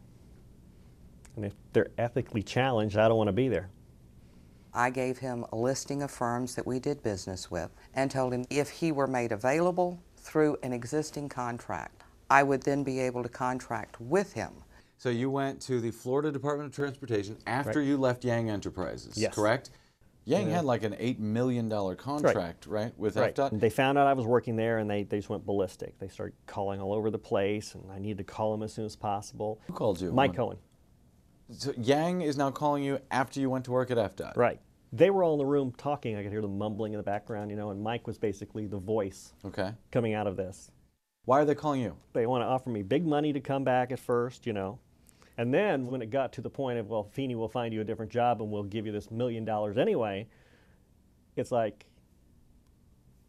[1.36, 3.70] And if they're ethically challenged, I don't want to be there.
[4.72, 8.44] I gave him a listing of firms that we did business with and told him
[8.50, 13.28] if he were made available through an existing contract, I would then be able to
[13.28, 14.52] contract with him.
[14.96, 17.88] So you went to the Florida Department of Transportation after Right.
[17.88, 19.34] you left Yang Enterprises, Yes.
[19.34, 19.70] correct?
[20.24, 23.34] Yang had like an $8 million contract, right, with right.
[23.34, 23.58] FDOT?
[23.58, 25.98] They found out I was working there and they, they just went ballistic.
[25.98, 28.84] They started calling all over the place and I needed to call them as soon
[28.84, 29.60] as possible.
[29.66, 30.12] Who called you?
[30.12, 30.58] Mike Cohen.
[31.50, 34.36] So Yang is now calling you after you went to work at FDOT.
[34.36, 34.60] Right.
[34.92, 36.16] They were all in the room talking.
[36.16, 38.78] I could hear them mumbling in the background, you know, and Mike was basically the
[38.78, 39.72] voice Okay.
[39.90, 40.70] coming out of this.
[41.24, 41.96] Why are they calling you?
[42.12, 44.78] They want to offer me big money to come back at first, you know.
[45.40, 47.84] And then when it got to the point of, well, Feeney will find you a
[47.84, 50.28] different job and we'll give you this million dollars anyway,
[51.34, 51.86] it's like,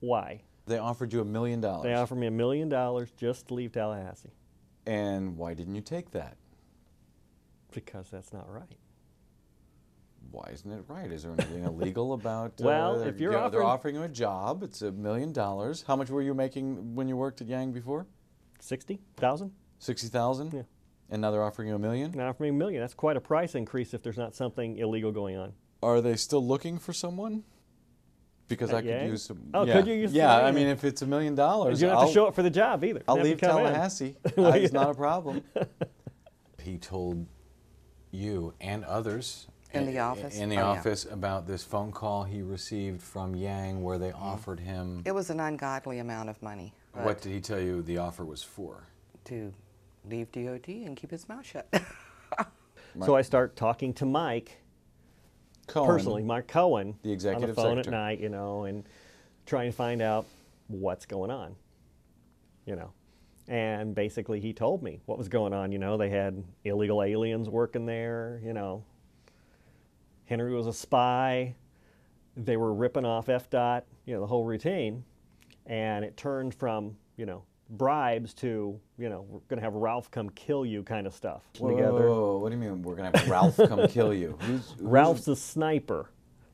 [0.01, 0.41] why?
[0.65, 1.83] They offered you a million dollars.
[1.83, 4.33] They offered me a million dollars just to leave Tallahassee
[4.85, 6.35] And why didn't you take that?
[7.71, 8.75] because that's not right.
[10.31, 11.09] Why isn't it right?
[11.09, 12.59] Is there anything illegal about?
[12.59, 14.91] uh, Well, they're- if you're you know, they're offering- offering you a job, it's a
[14.91, 15.81] million dollars.
[15.87, 18.05] How much were you making when you worked at Yang before?
[18.59, 19.53] Sixty thousand.
[19.79, 20.51] Sixty thousand.
[20.53, 20.63] Yeah.
[21.11, 22.11] And now they're offering you a million.
[22.15, 22.81] Now offering me a million.
[22.81, 25.51] That's quite a price increase if there's not something illegal going on.
[25.83, 27.43] Are they still looking for someone?
[28.47, 29.09] Because At I could Yang?
[29.09, 29.39] use some.
[29.53, 29.73] Oh, yeah.
[29.73, 32.03] could you use Yeah, some- I mean, if it's a million dollars, You don't have
[32.03, 33.01] to I'll- show up for the job either.
[33.07, 33.55] I'll You have to leave.
[33.55, 34.15] Tallahassee.
[34.37, 35.43] Well, Uh, It's not a problem.
[36.61, 37.25] He told
[38.11, 40.37] you and others In the office?
[40.37, 40.79] in the Oh, yeah.
[40.79, 45.01] office about this phone call he received from Yang where they offered him.
[45.05, 46.73] It was an ungodly amount of money.
[46.93, 48.83] What did he tell you the offer was for?
[49.25, 49.51] To
[50.09, 51.67] leave DOT and keep his mouth shut.
[53.05, 54.57] So I start talking to Mike
[55.67, 57.95] Cohen, personally, Mark Cohen, the executive on the phone secretary.
[57.95, 58.83] at night, you know, and
[59.45, 60.25] try and find out
[60.67, 61.55] what's going on,
[62.65, 62.91] you know.
[63.47, 65.71] And basically, he told me what was going on.
[65.71, 68.41] You know, they had illegal aliens working there.
[68.43, 68.83] You know,
[70.25, 71.55] Henry was a spy.
[72.35, 73.83] They were ripping off FDOT.
[74.05, 75.03] You know, the whole routine,
[75.65, 80.11] and it turned from you know bribes to you know we're going to have Ralph
[80.11, 81.91] come kill you kind of stuff Whoa, together.
[81.91, 84.37] whoa, whoa, What do you mean we're gonna have Ralph come kill you?
[84.41, 86.09] Who's, who's Ralph's a sniper.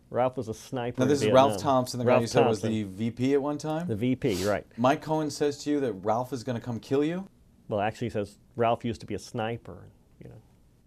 [0.10, 1.01] Ralph was a sniper.
[1.01, 3.41] Now in this is Ralph Thompson, the guy Ralph you said was the VP at
[3.41, 3.88] one time.
[3.88, 4.65] The VP, right?
[4.77, 7.27] Mike Cohen says to you that Ralph is going to come kill you.
[7.67, 9.89] Well, actually, he says Ralph used to be a sniper.
[10.23, 10.41] You know,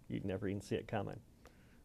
[0.09, 1.19] you'd never even see it coming.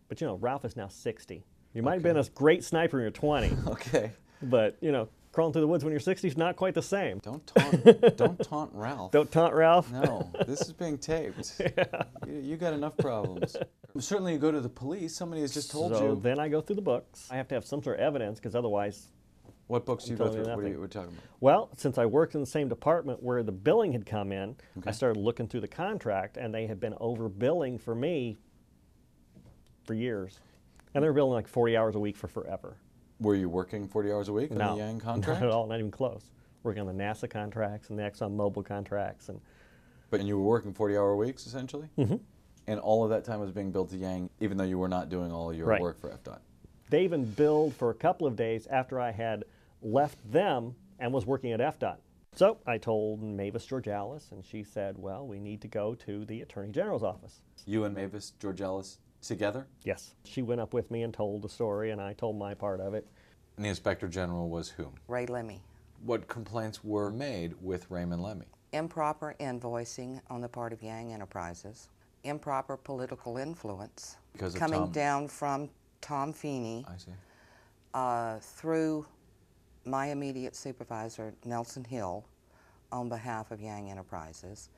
[0.09, 1.45] But you know, Ralph is now 60.
[1.75, 3.55] You might have been a great sniper when you're 20.
[3.67, 4.13] Okay.
[4.43, 7.19] But you know, crawling through the woods when you're 60 is not quite the same.
[7.19, 8.17] Don't taunt.
[8.17, 9.13] don't taunt Ralph.
[9.13, 9.93] Don't taunt Ralph.
[9.93, 11.61] No, this is being taped.
[12.27, 13.55] you, you got enough problems.
[13.99, 15.15] Certainly, you go to the police.
[15.15, 16.21] Somebody has just told so you.
[16.23, 17.29] then I go through the books.
[17.31, 19.09] I have to have some sort of evidence because otherwise.
[19.67, 20.45] What books do you go through?
[20.45, 21.25] What are you we're talking about?
[21.41, 24.89] Well, since I worked in the same department where the billing had come in, Okay.
[24.89, 28.39] I started looking through the contract, and they had been overbilling for me
[29.85, 30.41] for years,
[30.95, 32.79] and they were billing like 40 hours a week for forever.
[33.21, 35.41] Were you working 40 hours a week on no, the Yang contract?
[35.41, 36.31] not at all, not even close.
[36.63, 39.41] Working on the NASA contracts and the ExxonMobil contracts, and
[40.11, 41.89] But and you were working 40 hour weeks essentially?
[41.97, 42.21] Mhm.
[42.67, 45.09] And all of that time was being billed to Yang, even though you were not
[45.09, 45.81] doing all your Right.
[45.81, 46.41] work for FDOT.
[46.91, 49.45] they even billed for a couple of days after I had
[49.83, 51.99] left them and was working at FDOT.
[52.33, 56.43] So I told Mavis Georgalis, and she said, "Well, we need to go to the
[56.43, 58.99] Attorney General's office." You and Mavis Georgalis
[59.29, 59.67] together?
[59.85, 60.15] Yes.
[60.25, 62.95] She went up with me and told the story, and I told my part of
[62.95, 63.07] it.
[63.57, 64.93] And the inspector general was whom?
[65.09, 65.61] Ray Lemme.
[66.05, 68.45] What complaints were made with Raymond Lemme?
[68.73, 71.89] Improper invoicing on the part of Yang Enterprises.
[72.25, 74.17] Improper political influence.
[74.33, 74.93] Because of coming Tom.
[74.93, 75.71] down from
[76.03, 77.13] Tom Feeney I see.
[77.95, 79.07] uh, through
[79.85, 82.25] my immediate supervisor, Nelson Hill,
[82.93, 84.69] on behalf of Yang Enterprises,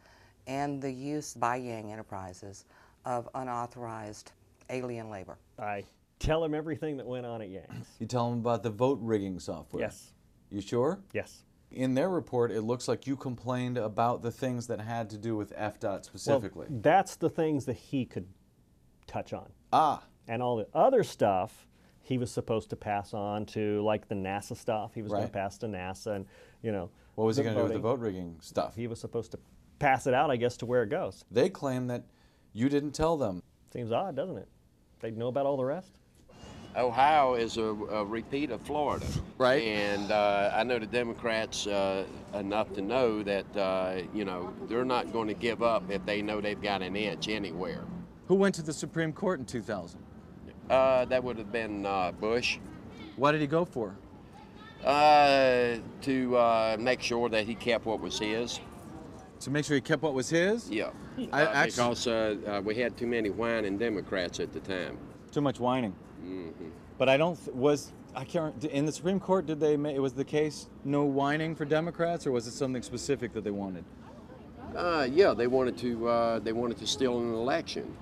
[0.46, 2.64] and the use by Yang Enterprises
[3.04, 4.32] of unauthorized
[4.70, 5.38] alien labor.
[5.58, 5.84] I
[6.18, 7.88] tell him everything that went on at Yanks.
[7.98, 9.82] You tell them about the vote rigging software?
[9.82, 10.12] Yes.
[10.50, 11.00] You sure?
[11.12, 11.44] Yes.
[11.70, 15.36] In their report, it looks like you complained about the things that had to do
[15.36, 16.66] with FDOT specifically.
[16.70, 18.26] Well, that's the things that he could
[19.06, 19.50] touch on.
[19.72, 20.02] Ah.
[20.26, 21.66] And all the other stuff
[22.00, 25.32] he was supposed to pass on to, like the NASA stuff, he was going to
[25.32, 26.26] pass to NASA, and
[26.62, 26.90] you know.
[27.16, 28.74] What was he going to do with the vote rigging stuff?
[28.74, 29.38] He was supposed to
[29.78, 31.24] pass it out, I guess, to where it goes.
[31.30, 32.04] They claim that
[32.54, 33.42] you didn't tell them.
[33.72, 34.48] Seems odd, doesn't it?
[35.00, 35.92] They'd know about all the rest.
[36.76, 39.06] Ohio is a, a repeat of Florida.
[39.36, 39.62] Right.
[39.62, 44.84] And uh, I know the Democrats uh, enough to know that, uh, you know, they're
[44.84, 47.84] not going to give up if they know they've got an inch anywhere.
[48.26, 50.00] Who went to the Supreme Court in 2000?
[50.68, 52.58] Uh, that would have been uh, Bush.
[53.16, 53.96] What did he go for?
[54.84, 58.60] Uh, to uh, make sure that he kept what was his.
[59.40, 60.68] To make sure he kept what was his?
[60.70, 60.90] Yeah.
[61.32, 64.98] I Uh, actu- because uh, uh, we had too many whining Democrats at the time.
[65.32, 65.94] Too much whining.
[66.20, 66.48] hmm
[66.98, 70.00] But I don't th- was I can't in the Supreme Court did they ma- it
[70.02, 73.84] was the case no whining for Democrats or was it something specific that they wanted?
[74.74, 76.08] Uh, yeah, they wanted to.
[76.08, 77.96] Uh, they wanted to steal an election.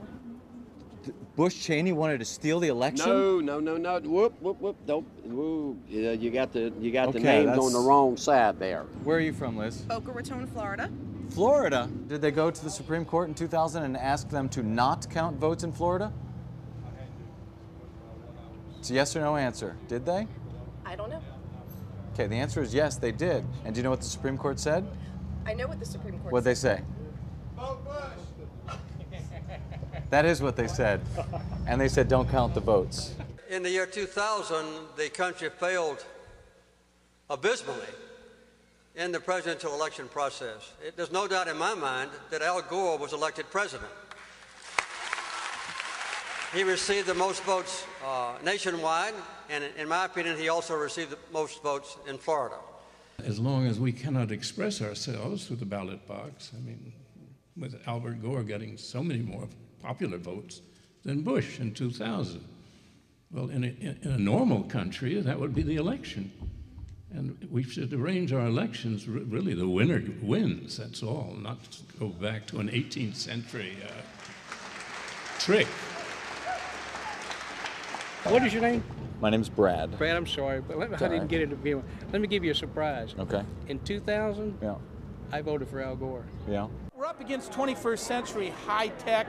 [1.37, 3.07] Bush Cheney wanted to steal the election?
[3.07, 4.01] No, no, no, no.
[4.01, 4.77] Whoop, whoop, whoop.
[4.87, 5.07] Don't.
[5.25, 5.77] Woo.
[5.89, 8.83] Yeah, you got the you got the Okay, names on the wrong side there.
[9.05, 9.83] Where are you from, Liz?
[9.83, 10.91] Boca Raton, Florida.
[11.31, 11.89] Florida.
[12.07, 15.39] Did they go to the Supreme Court in 2000 and ask them to not count
[15.39, 16.13] votes in Florida?
[18.79, 19.77] It's a yes or no answer.
[19.89, 20.27] Did they?
[20.85, 21.21] I don't know.
[22.15, 23.45] Okay, the answer is yes, they did.
[23.65, 24.87] And do you know what the Supreme Court said?
[25.45, 26.33] I know what the Supreme Court said.
[26.33, 26.81] What'd they say?
[27.57, 28.77] Vote Bush!
[30.11, 31.01] That is what they said.
[31.67, 33.15] And they said don't count the votes.
[33.51, 36.05] In the year 2000, the country failed
[37.29, 37.87] abysmally
[38.97, 40.73] in the presidential election process.
[40.85, 43.91] It, there's no doubt in my mind that Al Gore was elected president.
[46.55, 49.15] He received the most votes uh, nationwide,
[49.51, 52.57] and in my opinion, he also received the most votes in Florida.
[53.25, 56.93] As long as we cannot express ourselves through the ballot box, I mean,
[57.57, 59.49] with Albert Gore getting so many more
[59.83, 60.63] popular votes
[61.05, 62.43] than Bush in 2000.
[63.33, 66.31] Well, in a, in a normal country, that would be the election.
[67.17, 71.57] And we should arrange our elections, really, the winner wins, that's all, not
[71.99, 73.91] go back to an 18th century uh,
[75.39, 75.67] trick.
[78.25, 78.85] What is your name?
[79.19, 79.97] My name's Brad.
[79.97, 81.29] Brad, I'm sorry, but let me, I didn't right.
[81.29, 81.87] get it to begin with.
[82.13, 83.15] Let me give you a surprise.
[83.19, 83.43] Okay.
[83.69, 84.75] In 2000, Yeah.
[85.33, 86.27] I voted for Al Gore.
[86.47, 86.69] Yeah.
[86.95, 89.27] We're up against 21st century high tech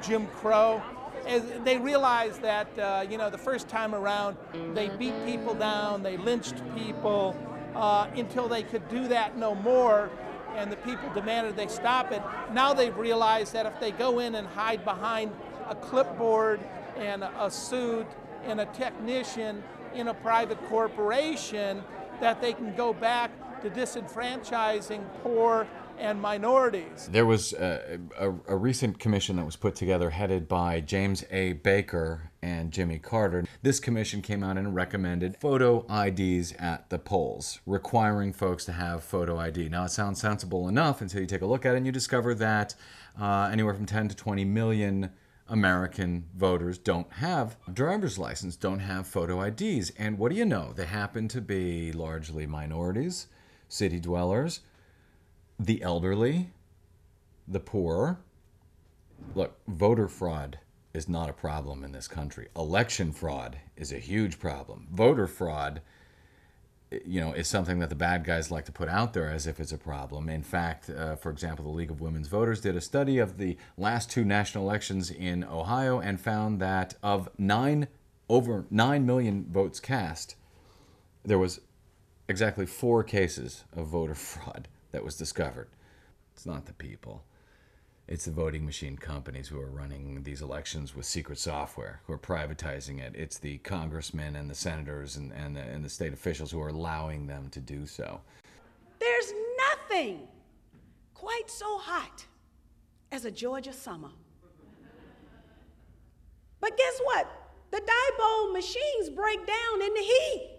[0.00, 0.80] Jim Crow.
[1.26, 4.36] As they realized that, uh, you know, the first time around,
[4.74, 7.36] they beat people down, they lynched people
[7.74, 10.08] uh, until they could do that no more,
[10.54, 12.22] and the people demanded they stop it.
[12.52, 15.32] Now they've realized that if they go in and hide behind
[15.68, 16.60] a clipboard
[16.96, 18.06] and a suit
[18.44, 21.82] and a technician in a private corporation,
[22.20, 23.30] that they can go back
[23.62, 25.66] to disenfranchising poor
[25.98, 27.08] and minorities.
[27.10, 31.54] There was a, a, a recent commission that was put together headed by James A.
[31.54, 33.44] Baker and Jimmy Carter.
[33.62, 39.02] This commission came out and recommended photo IDs at the polls, requiring folks to have
[39.02, 39.68] photo ID.
[39.68, 42.34] Now, it sounds sensible enough until you take a look at it and you discover
[42.34, 42.74] that
[43.20, 45.10] uh, anywhere from 10 to 20 million
[45.48, 49.90] American voters don't have driver's license, don't have photo IDs.
[49.98, 50.72] And what do you know?
[50.74, 53.28] They happen to be largely minorities,
[53.68, 54.60] city dwellers,
[55.58, 56.50] the elderly,
[57.48, 58.18] the poor.
[59.34, 60.58] Look, voter fraud
[60.92, 62.48] is not a problem in this country.
[62.56, 64.86] Election fraud is a huge problem.
[64.90, 65.82] Voter fraud,
[67.04, 69.60] you know, is something that the bad guys like to put out there as if
[69.60, 70.28] it's a problem.
[70.28, 73.56] In fact, uh, for example, the League of Women's Voters did a study of the
[73.76, 77.88] last two national elections in Ohio and found that of nine
[78.28, 80.34] over nine million votes cast,
[81.24, 81.60] there was
[82.28, 85.68] exactly four cases of voter fraud that was discovered.
[86.32, 87.22] It's not the people.
[88.08, 92.18] It's the voting machine companies who are running these elections with secret software, who are
[92.18, 93.12] privatizing it.
[93.14, 96.70] It's the congressmen and the senators and, and, the, and the state officials who are
[96.70, 98.22] allowing them to do so.
[98.98, 100.20] There's nothing
[101.12, 102.24] quite so hot
[103.12, 104.12] as a Georgia summer.
[106.58, 107.30] But guess what?
[107.70, 110.55] The Diebold machines break down in the heat.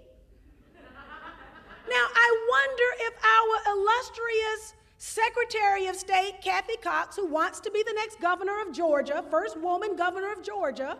[1.89, 7.83] Now, I wonder if our illustrious Secretary of State, Cathy Cox, who wants to be
[7.83, 10.97] the next governor of Georgia, first woman governor of Georgia,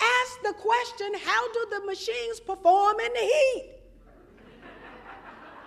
[0.00, 3.70] asked the question how do the machines perform in the heat?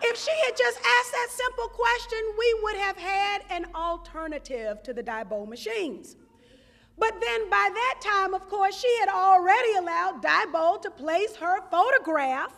[0.03, 4.93] If she had just asked that simple question, we would have had an alternative to
[4.93, 6.15] the Diebold machines.
[6.99, 11.61] But then by that time, of course, she had already allowed Diebold to place her
[11.71, 12.53] photograph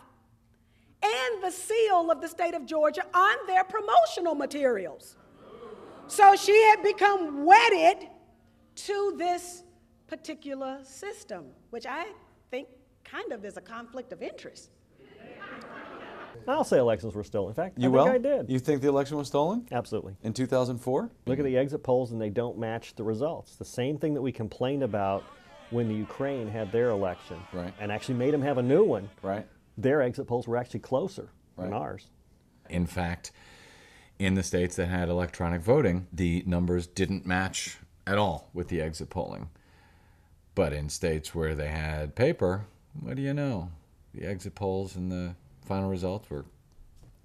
[1.04, 5.16] and the seal of the state of Georgia on their promotional materials.
[6.08, 8.10] So she had become wedded
[8.76, 9.64] to this
[10.08, 12.08] particular system, which I
[12.50, 12.68] think
[13.04, 14.72] kind of is a conflict of interest.
[16.47, 17.52] I'll say elections were stolen.
[17.52, 18.08] In fact, You I will?
[18.08, 18.50] I did.
[18.50, 19.68] You think the election was stolen?
[19.72, 20.16] Absolutely.
[20.24, 21.10] In 2004?
[21.28, 23.56] Look at the exit polls, and they don't match the results.
[23.56, 25.24] The same thing that we complained about
[25.70, 27.74] when the Ukraine had their election, right.
[27.80, 29.10] and actually made them have a new one.
[29.22, 29.45] Right.
[29.80, 32.08] Their exit polls were actually closer than ours.
[32.70, 33.32] In fact,
[34.20, 38.82] in the states that had electronic voting, the numbers didn't match at all with the
[38.82, 39.50] exit polling.
[40.54, 42.66] But in states where they had paper,
[43.00, 43.72] what do you know?
[44.14, 46.44] The exit polls and the final results were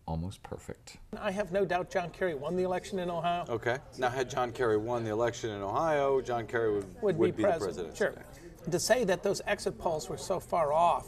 [0.06, 0.98] almost perfect.
[1.18, 3.46] I have no doubt John Kerry won the election in Ohio.
[3.48, 3.78] Okay.
[3.98, 7.48] Now, had John Kerry won the election in Ohio, John Kerry would, Would, be, the
[7.48, 7.96] president.
[7.96, 7.96] president.
[7.96, 8.70] Sure.
[8.70, 11.06] To say that those exit polls were so far off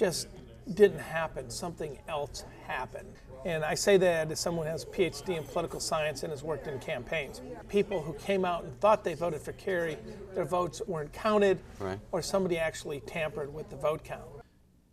[0.00, 0.28] just
[0.72, 1.50] didn't happen.
[1.50, 3.12] Something else happened.
[3.44, 6.42] And I say that as someone who has a PhD in political science and has
[6.42, 7.42] worked in campaigns.
[7.68, 9.98] People who came out and thought they voted for Kerry,
[10.34, 11.98] their votes weren't counted, Right.
[12.12, 14.24] or somebody actually tampered with the vote count.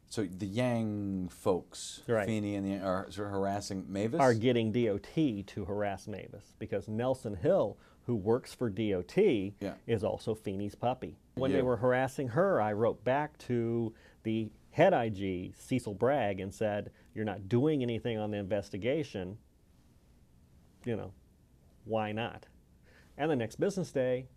[0.10, 2.26] So the Yang folks, Right.
[2.26, 4.20] Feeney and the are sort of harassing Mavis.
[4.20, 9.76] Are getting DOT to harass Mavis because Nelson Hill, who works for DOT, Yeah.
[9.86, 11.18] is also Feeney's puppy.
[11.36, 11.58] When Yeah.
[11.58, 13.94] they were harassing her, I wrote back to
[14.24, 19.40] the head IG, Cecil Bragg, and said, You're not doing anything on the investigation.
[20.86, 21.12] You know,
[21.86, 22.46] why not?
[23.18, 24.28] And the next business day,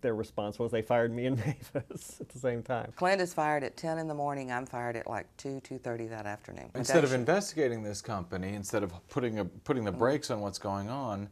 [0.00, 1.36] their response was they fired me and
[1.74, 2.92] Mavis at the same time.
[2.96, 4.50] Clint is fired at 10 in the morning.
[4.50, 6.70] I'm fired at like 2, 2.30 that afternoon.
[6.74, 10.88] Instead of investigating this company, instead of putting a, putting the brakes on what's going
[10.88, 11.28] on,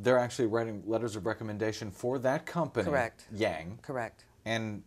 [0.00, 3.24] they're actually writing letters of recommendation for that company, Correct.
[3.32, 4.24] Yang, Correct.
[4.44, 4.82] and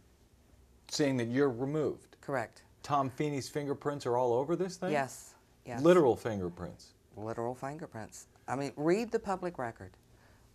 [0.89, 2.12] saying that you're removed.
[2.23, 2.61] Correct.
[2.83, 4.91] Tom Feeney's fingerprints are all over this thing.
[4.91, 5.33] Yes.
[5.65, 5.81] Yes.
[5.81, 6.93] Literal fingerprints.
[7.17, 8.27] Literal fingerprints.
[8.47, 9.91] I mean, read the public record.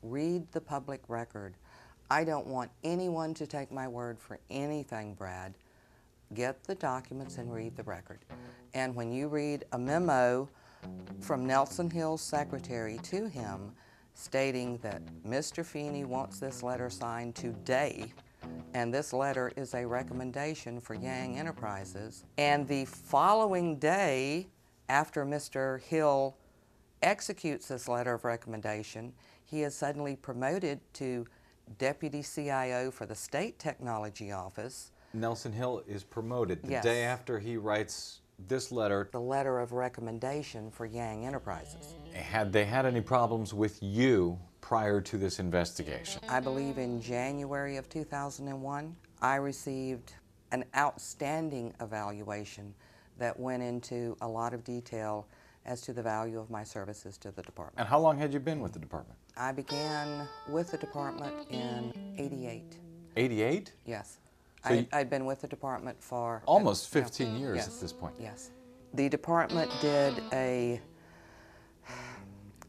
[0.03, 1.55] Read the public record.
[2.11, 5.55] I don't want anyone to take my word for anything, Brad.
[6.35, 8.21] Get the documents and read the record.
[8.73, 10.49] And when you read a memo
[11.21, 13.73] from Nelson Hill's secretary to him
[14.15, 15.65] stating that Mr.
[15.65, 18.13] Feeney wants this letter signed today,
[18.75, 24.49] and this letter is a recommendation for Yang Enterprises, and the following day,
[24.89, 25.81] after Mr.
[25.83, 26.37] Hill
[27.03, 29.13] executes this letter of recommendation,
[29.45, 31.27] he is suddenly promoted to
[31.79, 34.91] Deputy CIO for the State Technology Office.
[35.13, 36.85] Nelson Hill is promoted the Yes.
[36.85, 39.09] day after he writes this letter.
[39.13, 41.95] The letter of recommendation for Yang Enterprises.
[42.15, 46.21] Had they had any problems with you prior to this investigation?
[46.29, 50.13] I believe in January of 2001, I received
[50.53, 52.75] an outstanding evaluation
[53.19, 55.27] that went into a lot of detail
[55.67, 57.79] as to the value of my services to the department.
[57.79, 59.19] And how long had you been with the department?
[59.37, 62.79] I began with the department in 88.
[63.17, 63.73] 88?
[63.85, 64.19] Yes.
[64.67, 67.03] So I, I'd been with the department for Almost yeah.
[67.03, 67.69] 15 years Yes.
[67.69, 68.15] at this point.
[68.19, 68.51] Yes.
[68.95, 70.81] The department did a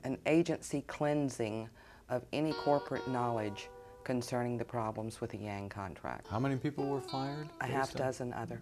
[0.03, 1.69] an agency cleansing
[2.09, 3.69] of any corporate knowledge
[4.03, 6.27] concerning the problems with the Yang contract.
[6.27, 7.47] How many people were fired?
[7.61, 8.61] A half on- dozen other,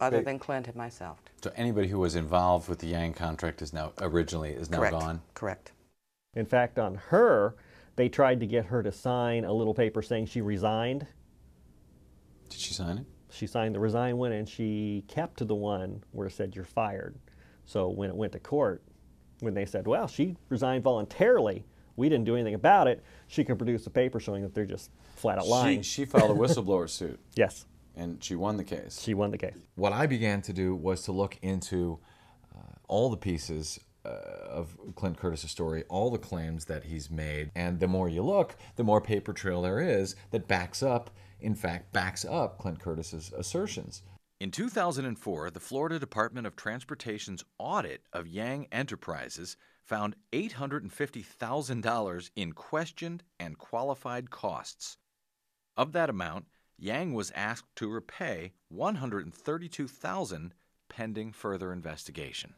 [0.00, 1.20] other Big- than Clint and myself.
[1.42, 4.92] So anybody who was involved with the Yang contract is now originally is now Correct.
[4.98, 5.22] gone.
[5.34, 5.72] Correct.
[6.34, 7.54] In fact, on her,
[7.96, 11.06] they tried to get her to sign a little paper saying she resigned.
[12.48, 13.06] Did she sign it?
[13.30, 16.64] She signed the resign one and she kept to the one where it said you're
[16.64, 17.14] fired.
[17.66, 18.82] So when it went to court,
[19.44, 21.64] when they said, well, she resigned voluntarily,
[21.96, 24.90] we didn't do anything about it, she could produce a paper showing that they're just
[25.14, 25.82] flat out lying.
[25.82, 27.20] She, she filed a whistleblower suit.
[27.34, 27.66] Yes.
[27.96, 29.00] And she won the case.
[29.00, 29.56] She won the case.
[29.76, 32.00] What I began to do was to look into
[32.54, 34.08] uh, all the pieces uh,
[34.48, 38.56] of Clint Curtis's story, all the claims that he's made, and the more you look,
[38.76, 43.32] the more paper trail there is that backs up, in fact, backs up Clint Curtis's
[43.36, 44.02] assertions.
[44.44, 53.22] In 2004, the Florida Department of Transportation's audit of Yang Enterprises found $850,000 in questioned
[53.40, 54.98] and qualified costs.
[55.78, 56.44] Of that amount,
[56.76, 60.50] Yang was asked to repay $132,000
[60.90, 62.52] pending further investigation.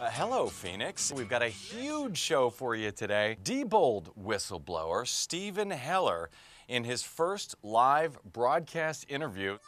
[0.00, 1.12] Uh, hello, Phoenix.
[1.12, 3.36] We've got a huge show for you today.
[3.44, 6.30] Diebold whistleblower Stephen Heller,
[6.70, 9.58] in his first live broadcast interview,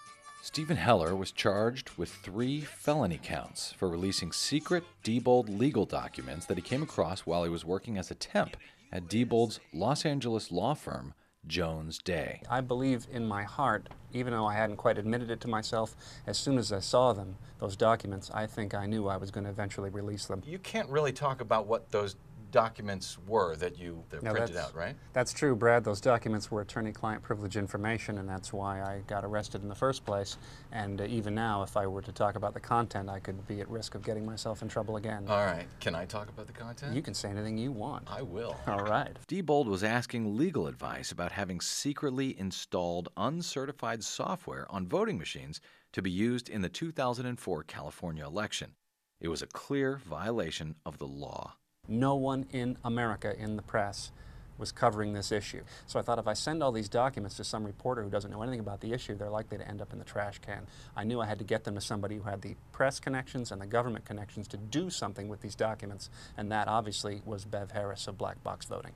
[0.45, 6.59] Stephen Heller was charged with three felony counts for releasing secret Diebold legal documents that
[6.59, 8.57] he came across while he was working as a temp
[8.90, 11.14] at Diebold's Los Angeles law firm,
[11.47, 12.43] Jones Day.
[12.51, 15.95] I believe in my heart Even though I hadn't quite admitted it to myself,
[16.26, 19.45] as soon as I saw them, those documents, I think I knew I was going
[19.45, 20.43] to eventually release them.
[20.45, 22.16] You can't really talk about what those
[22.53, 24.94] documents were that you that No, printed out, right?
[25.12, 25.82] That's true, Brad.
[25.82, 30.05] Those documents were attorney-client privilege information, and that's why I got arrested in the first
[30.05, 30.36] place.
[30.70, 33.61] And uh, even now, if I were to talk about the content, I could be
[33.61, 35.24] at risk of getting myself in trouble again.
[35.28, 35.66] All right.
[35.80, 36.94] Can I talk about the content?
[36.94, 38.05] You can say anything you want.
[38.07, 38.57] I will.
[38.68, 39.16] All right.
[39.26, 45.61] Diebold was asking legal advice about having secretly installed uncertified software on voting machines
[45.92, 48.74] to be used in the 2004 California election.
[49.20, 51.57] It was a clear violation of the law.
[51.88, 54.12] No one in America in the press
[54.56, 55.62] was covering this issue.
[55.86, 58.42] So I thought if I send all these documents to some reporter who doesn't know
[58.42, 60.66] anything about the issue, they're likely to end up in the trash can.
[60.96, 63.60] I knew I had to get them to somebody who had the press connections and
[63.60, 68.06] the government connections to do something with these documents, and that obviously was Bev Harris
[68.06, 68.92] of Black Box Voting.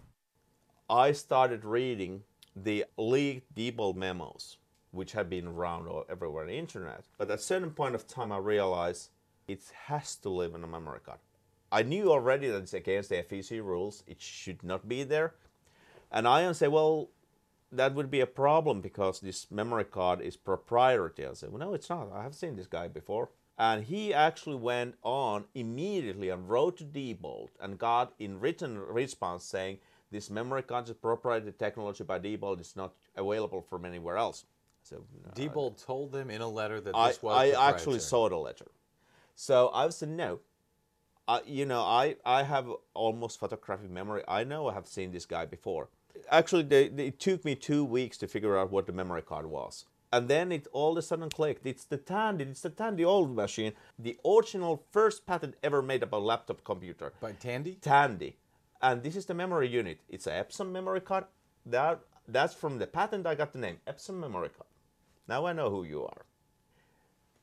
[0.89, 2.23] I started reading
[2.55, 4.59] the leaked Diebold memos,
[4.93, 7.05] which had been around everywhere on the internet.
[7.19, 9.11] But at a certain point of time, I realized
[9.49, 11.19] it has to live in a memory card.
[11.77, 15.35] I knew already that it's against the FEC rules; it should not be there.
[16.11, 17.11] And I say, well,
[17.73, 21.29] that would be a problem because this memory card is proprietary.
[21.29, 22.11] I said, well, no, it's not.
[22.15, 23.29] I have seen this guy before.
[23.59, 29.45] And he actually went on immediately and wrote to Diebold and got in written response
[29.45, 29.79] saying
[30.11, 32.61] this memory card is proprietary technology by Diebold.
[32.61, 34.45] It's not available from anywhere else.
[34.83, 35.05] So
[35.35, 38.67] Diebold told them in a letter that I, this was I actually saw the letter.
[39.35, 40.41] So I said, no.
[41.29, 44.23] I, you know, I, I have almost photographic memory.
[44.29, 45.89] I know I have seen this guy before.
[46.31, 49.47] Actually, they, they, it took me two weeks to figure out what the memory card
[49.47, 49.87] was.
[50.13, 51.67] And then it all of a sudden clicked.
[51.67, 56.23] It's the Tandy, it's the Tandy old machine, the original first patent ever made about
[56.23, 57.13] a laptop computer.
[57.21, 57.75] By Tandy?
[57.81, 58.37] Tandy.
[58.81, 60.01] And this is the memory unit.
[60.09, 61.25] It's an Epson memory card.
[61.67, 64.69] That, that's from the patent I got the name, Epson memory card.
[65.29, 66.25] Now I know who you are.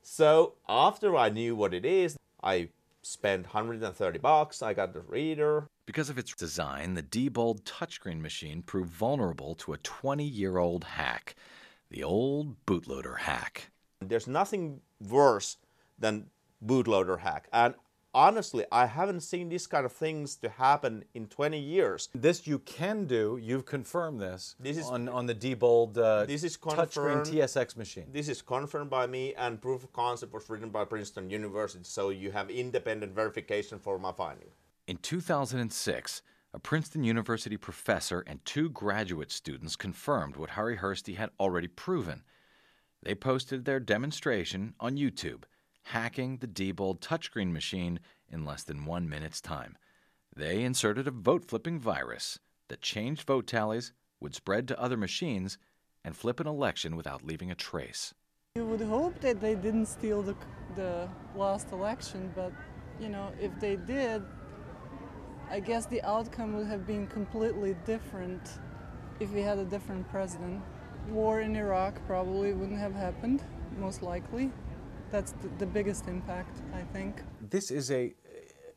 [0.02, 2.70] So after I knew what it is, I
[3.04, 4.62] spent 130 bucks.
[4.62, 5.68] I got the reader.
[5.86, 10.84] Because of its design, the Diebold touchscreen machine proved vulnerable to a 20 year old
[10.84, 11.36] hack,
[11.90, 13.70] the old bootloader hack.
[14.00, 15.58] There's nothing worse
[15.98, 16.30] than
[16.64, 17.48] bootloader hack.
[17.52, 17.74] And
[18.14, 22.08] honestly, I haven't seen these kind of things to happen in 20 years.
[22.14, 23.38] This you can do.
[23.42, 24.54] You've confirmed this.
[24.60, 27.26] This is on, on the Diebold uh, this is touchscreen confirmed.
[27.26, 28.06] TSX machine.
[28.12, 31.84] This is confirmed by me, and proof of concept was written by Princeton University.
[31.84, 34.48] So you have independent verification for my finding.
[34.86, 41.30] In 2006, a Princeton University professor and two graduate students confirmed what Harri Hursti had
[41.40, 42.22] already proven.
[43.02, 45.42] They posted their demonstration on YouTube,
[45.84, 49.76] hacking the Diebold touchscreen machine in less than one minute's time.
[50.34, 55.58] They inserted a vote flipping virus that changed vote tallies, would spread to other machines,
[56.04, 58.14] and flip an election without leaving a trace.
[58.56, 60.36] You would hope that they didn't steal the,
[60.74, 62.52] the last election, but
[63.00, 64.22] you know, if they did,
[65.50, 68.58] I guess the outcome would have been completely different
[69.20, 70.62] if we had a different president.
[71.08, 73.42] War in Iraq probably wouldn't have happened,
[73.78, 74.50] most likely.
[75.14, 77.22] That's the, the biggest impact, I think.
[77.48, 78.12] This is a,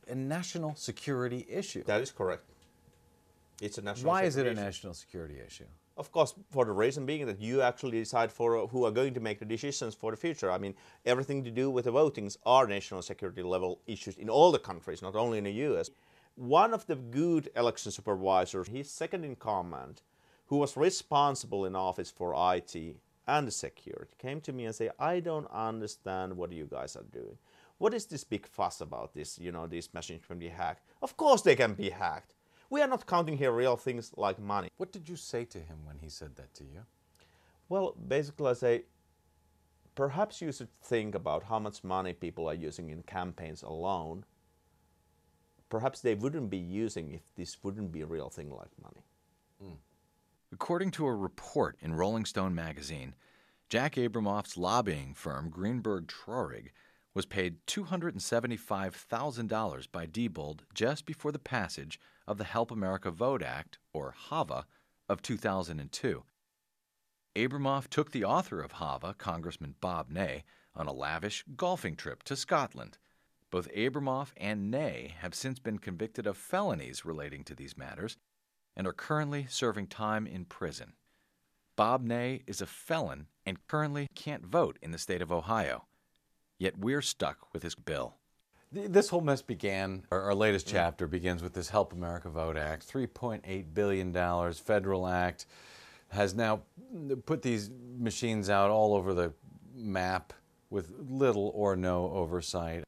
[0.06, 1.82] a national security issue.
[1.82, 2.44] That is correct.
[3.60, 4.60] It's a national Why is it a issue.
[4.60, 5.64] national security issue?
[5.96, 9.14] Of course, for the reason being that you actually decide for uh, who are going
[9.14, 10.52] to make the decisions for the future.
[10.52, 14.52] I mean, everything to do with the votings are national security level issues in all
[14.52, 15.90] the countries, not only in the US.
[16.36, 20.02] One of the good election supervisors, his second in command,
[20.46, 22.94] who was responsible in office for IT
[23.28, 27.04] and the security, came to me and said, I don't understand what you guys are
[27.12, 27.36] doing.
[27.76, 30.82] What is this big fuss about this, you know, these machines can be hacked?
[31.02, 32.34] Of course they can be hacked.
[32.70, 34.70] We are not counting here real things like money.
[34.78, 36.80] What did you say to him when he said that to you?
[37.68, 38.82] Well, basically, I say
[39.94, 44.24] perhaps you should think about how much money people are using in campaigns alone.
[45.68, 49.04] Perhaps they wouldn't be using if this wouldn't be a real thing like money.
[49.60, 49.76] Hmm.
[50.50, 53.14] According to a report in Rolling Stone magazine,
[53.68, 56.70] Jack Abramoff's lobbying firm Greenberg Traurig
[57.12, 63.78] was paid $275,000 by Diebold just before the passage of the Help America Vote Act,
[63.92, 64.64] or HAVA,
[65.08, 66.24] of 2002.
[67.36, 70.44] Abramoff took the author of HAVA, Congressman Bob Ney,
[70.74, 72.96] on a lavish golfing trip to Scotland.
[73.50, 78.16] Both Abramoff and Ney have since been convicted of felonies relating to these matters
[78.78, 80.92] and are currently serving time in prison.
[81.76, 85.86] Bob Ney is a felon and currently can't vote in the state of Ohio.
[86.58, 88.14] Yet we're stuck with his bill.
[88.70, 90.72] This whole mess began, our, our latest mm.
[90.72, 95.46] chapter begins with this Help America Vote Act, $3.8 billion federal act
[96.10, 96.62] has now
[97.26, 99.32] put these machines out all over the
[99.74, 100.32] map
[100.70, 102.84] with little or no oversight.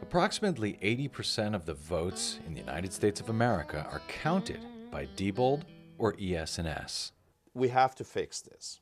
[0.00, 4.60] Approximately 80% of the votes in the United States of America are counted
[4.92, 5.62] by Diebold
[5.98, 7.12] or ES&S.
[7.54, 8.80] We have to fix this.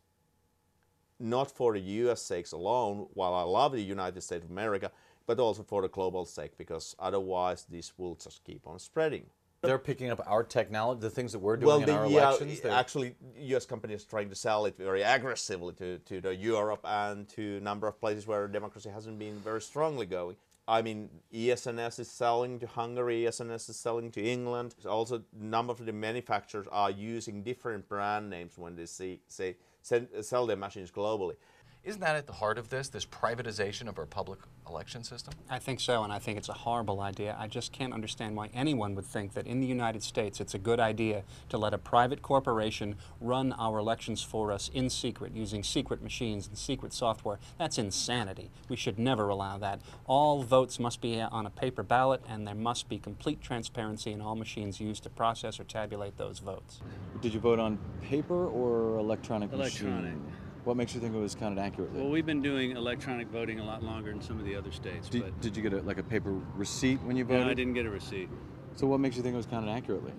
[1.19, 4.91] Not for the US sakes alone, while I love the United States of America,
[5.27, 9.27] but also for the global sake, because otherwise this will just keep on spreading.
[9.63, 12.29] They're picking up our technology, the things that we're doing well, in the, our yeah,
[12.29, 12.61] elections.
[12.61, 13.67] They're- actually, U.S.
[13.67, 17.61] companies are trying to sell it very aggressively to, to the Europe and to a
[17.61, 20.37] number of places where democracy hasn't been very strongly going.
[20.71, 24.77] I mean, ES&S is selling to Hungary, ES&S is selling to England.
[24.89, 29.57] Also, a number of the manufacturers are using different brand names when they see, say,
[29.83, 31.35] sell their machines globally.
[31.83, 35.33] Isn't that at the heart of this, this privatization of our public election system?
[35.49, 37.35] I think so, and I think it's a horrible idea.
[37.41, 40.59] I just can't understand why anyone would think that in the United States it's a
[40.59, 45.63] good idea to let a private corporation run our elections for us in secret using
[45.63, 47.39] secret machines and secret software.
[47.59, 48.51] That's insanity.
[48.69, 49.81] We should never allow that.
[50.05, 54.21] All votes must be on a paper ballot, and there must be complete transparency in
[54.21, 56.81] all machines used to process or tabulate those votes.
[57.23, 60.03] Did you vote on paper or electronic Electronic.
[60.13, 60.33] machine?
[60.65, 62.01] What makes you think it was counted accurately?
[62.01, 65.09] Well, we've been doing electronic voting a lot longer in some of the other states,
[65.09, 67.47] did, but did you get a, like a paper receipt when you voted?
[67.47, 67.51] no.
[67.51, 68.29] I didn't get a receipt.
[68.77, 70.13] So what makes you think it was counted accurately?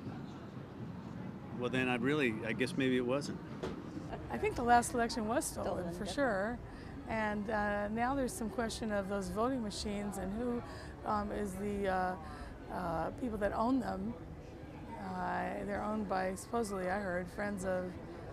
[1.59, 3.37] Well, then I'd really, I guess maybe it wasn't.
[4.31, 6.57] I think the last election was stolen for sure.
[7.07, 10.63] And uh, now there's some question of those voting machines and who
[11.05, 12.15] um, is the uh,
[12.73, 14.13] uh, people that own them.
[15.03, 17.91] Uh, they're owned by, supposedly, I heard, friends of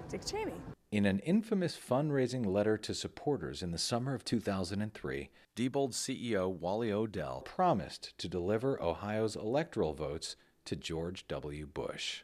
[0.08, 0.54] Dick Cheney.
[0.90, 6.90] In an infamous fundraising letter to supporters in the summer of 2003, Diebold CEO Wally
[6.90, 10.34] O'Dell promised to deliver Ohio's electoral votes
[10.64, 11.66] to George W.
[11.66, 12.22] Bush.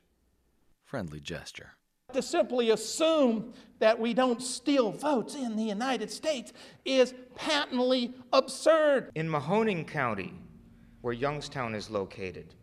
[0.83, 1.73] Friendly gesture.
[2.15, 6.55] To simply assume that we don't steal votes in the United States
[6.87, 9.11] is patently absurd.
[9.15, 10.33] In Mahoning County,
[11.03, 12.55] where Youngstown is located,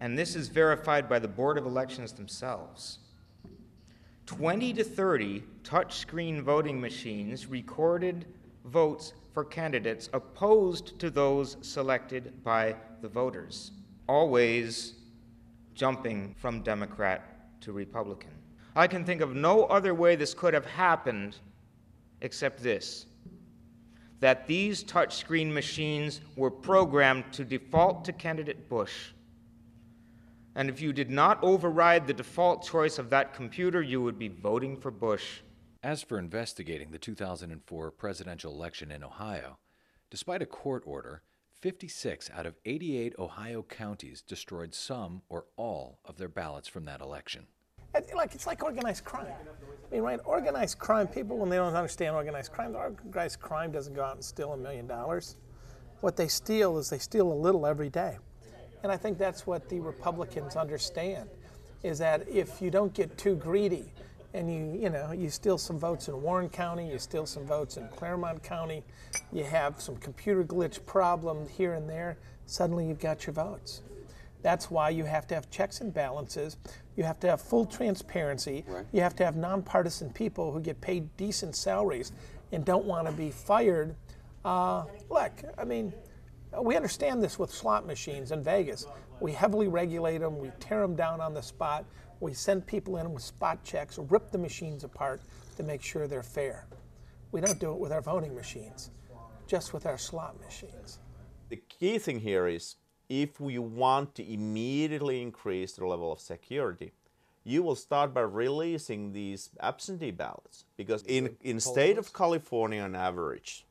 [0.00, 2.98] and this is verified by the Board of Elections themselves,
[4.26, 8.26] 20 to 30 touchscreen voting machines recorded
[8.64, 13.70] votes for candidates opposed to those selected by the voters,
[14.08, 14.94] always
[15.74, 18.30] jumping from Democrat to Republican.
[18.74, 21.36] I can think of no other way this could have happened
[22.20, 23.06] except this
[24.18, 29.10] that these touchscreen machines were programmed to default to candidate Bush.
[30.56, 34.28] And if you did not override the default choice of that computer, you would be
[34.28, 35.40] voting for Bush.
[35.82, 39.58] As for investigating the 2004 presidential election in Ohio,
[40.10, 41.20] despite a court order,
[41.60, 47.02] 56 out of 88 Ohio counties destroyed some or all of their ballots from that
[47.02, 47.46] election.
[48.14, 49.26] Like it's like organized crime.
[49.26, 50.20] I mean, right?
[50.24, 51.06] Organized crime.
[51.06, 54.56] People, when they don't understand organized crime, organized crime doesn't go out and steal a
[54.56, 55.36] million dollars.
[56.00, 58.18] What they steal is they steal a little every day,
[58.86, 61.28] and I think that's what the Republicans understand,
[61.82, 63.92] is that if you don't get too greedy,
[64.32, 67.78] and you you know you steal some votes in Warren County, you steal some votes
[67.78, 68.84] in Clermont County,
[69.32, 72.16] you have some computer glitch problem here and there,
[72.46, 73.82] suddenly you've got your votes.
[74.42, 76.56] That's why you have to have checks and balances.
[76.94, 78.64] You have to have full transparency.
[78.92, 82.12] You have to have nonpartisan people who get paid decent salaries
[82.52, 83.96] and don't want to be fired.
[84.44, 85.92] Uh, look, I mean,
[86.62, 88.86] we understand this with slot machines in Vegas.
[89.20, 91.84] We heavily regulate them, we tear them down on the spot,
[92.20, 95.20] we send people in with spot checks, rip the machines apart
[95.56, 96.66] to make sure they're fair.
[97.32, 98.90] We don't do it with our voting machines,
[99.46, 100.98] just with our slot machines.
[101.48, 102.76] The key thing here is
[103.08, 106.92] if we want to immediately increase the level of security,
[107.44, 112.96] you will start by releasing these absentee ballots because in in state of California on
[112.96, 113.65] average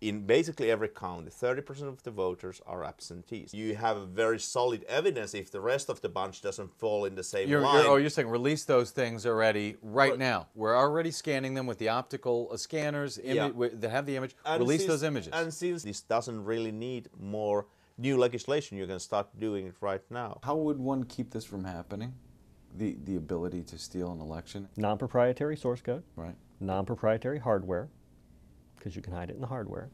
[0.00, 5.32] in basically every county 30% of the voters are absentees you have very solid evidence
[5.34, 7.96] if the rest of the bunch doesn't fall in the same You're, line you're, oh,
[7.96, 10.48] you're saying release those things already right now.
[10.54, 13.48] We're already scanning them with the optical uh, scanners imi- Yeah.
[13.48, 14.36] wi- that have the image.
[14.44, 15.30] And release since- those images.
[15.32, 17.66] And since this doesn't really need more
[17.96, 20.40] new legislation, you can start doing it right now.
[20.42, 22.14] How would one keep this from happening?
[22.76, 24.68] The the ability to steal an election?
[24.76, 26.02] Non-proprietary source code.
[26.16, 26.36] Right.
[26.60, 27.88] Non-proprietary hardware,
[28.76, 29.90] because you can hide it in the hardware.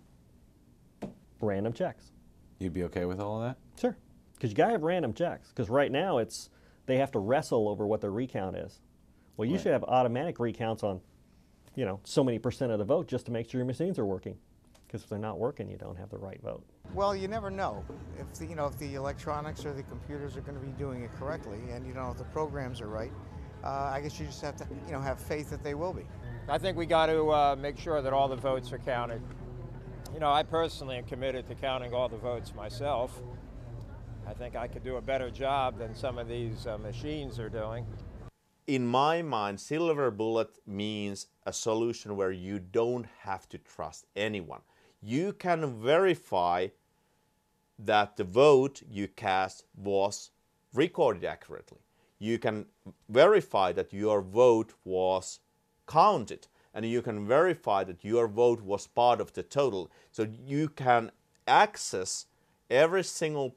[1.40, 2.12] Random checks.
[2.58, 3.80] You'd be okay with all of that?
[3.80, 3.96] Sure.
[4.34, 5.48] Because you gotta have random checks.
[5.48, 6.50] Because right now it's
[6.86, 8.80] they have to wrestle over what their recount is.
[9.36, 9.62] Well, you Right.
[9.62, 11.00] should have automatic recounts on,
[11.74, 14.04] you know, so many percent of the vote just to make sure your machines are
[14.04, 14.36] working.
[14.86, 16.62] Because if they're not working, you don't have the right vote.
[16.92, 17.82] Well, you never know
[18.18, 21.02] if the, you know if the electronics or the computers are going to be doing
[21.02, 23.12] it correctly, and you know if the programs are right.
[23.64, 26.02] uh, I guess you just have to, you know, have faith that they will be.
[26.48, 29.22] I think we got to uh, make sure that all the votes are counted.
[30.12, 33.22] You know, I personally am committed to counting all the votes myself.
[34.26, 37.48] I think I could do a better job than some of these uh, machines are
[37.48, 37.86] doing.
[38.66, 44.60] In my mind, silver bullet means a solution where you don't have to trust anyone.
[45.00, 46.68] You can verify
[47.78, 50.30] that the vote you cast was
[50.74, 51.80] recorded accurately.
[52.18, 52.66] You can
[53.08, 55.40] verify that your vote was
[55.86, 59.90] counted and you can verify that your vote was part of the total.
[60.10, 61.10] So you can
[61.46, 62.26] access
[62.70, 63.56] every single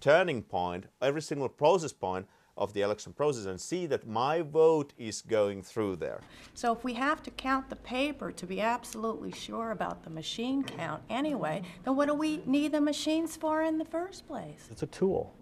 [0.00, 4.94] turning point, every single process point of the election process and see that my vote
[4.96, 6.20] is going through there.
[6.54, 10.64] So if we have to count the paper to be absolutely sure about the machine
[10.64, 14.68] count anyway, then what do we need the machines for in the first place?
[14.70, 15.34] It's a tool.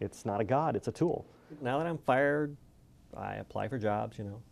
[0.00, 1.26] It's not a god, it's a tool.
[1.62, 2.56] Now that I'm fired,
[3.16, 4.42] I apply for jobs, you know.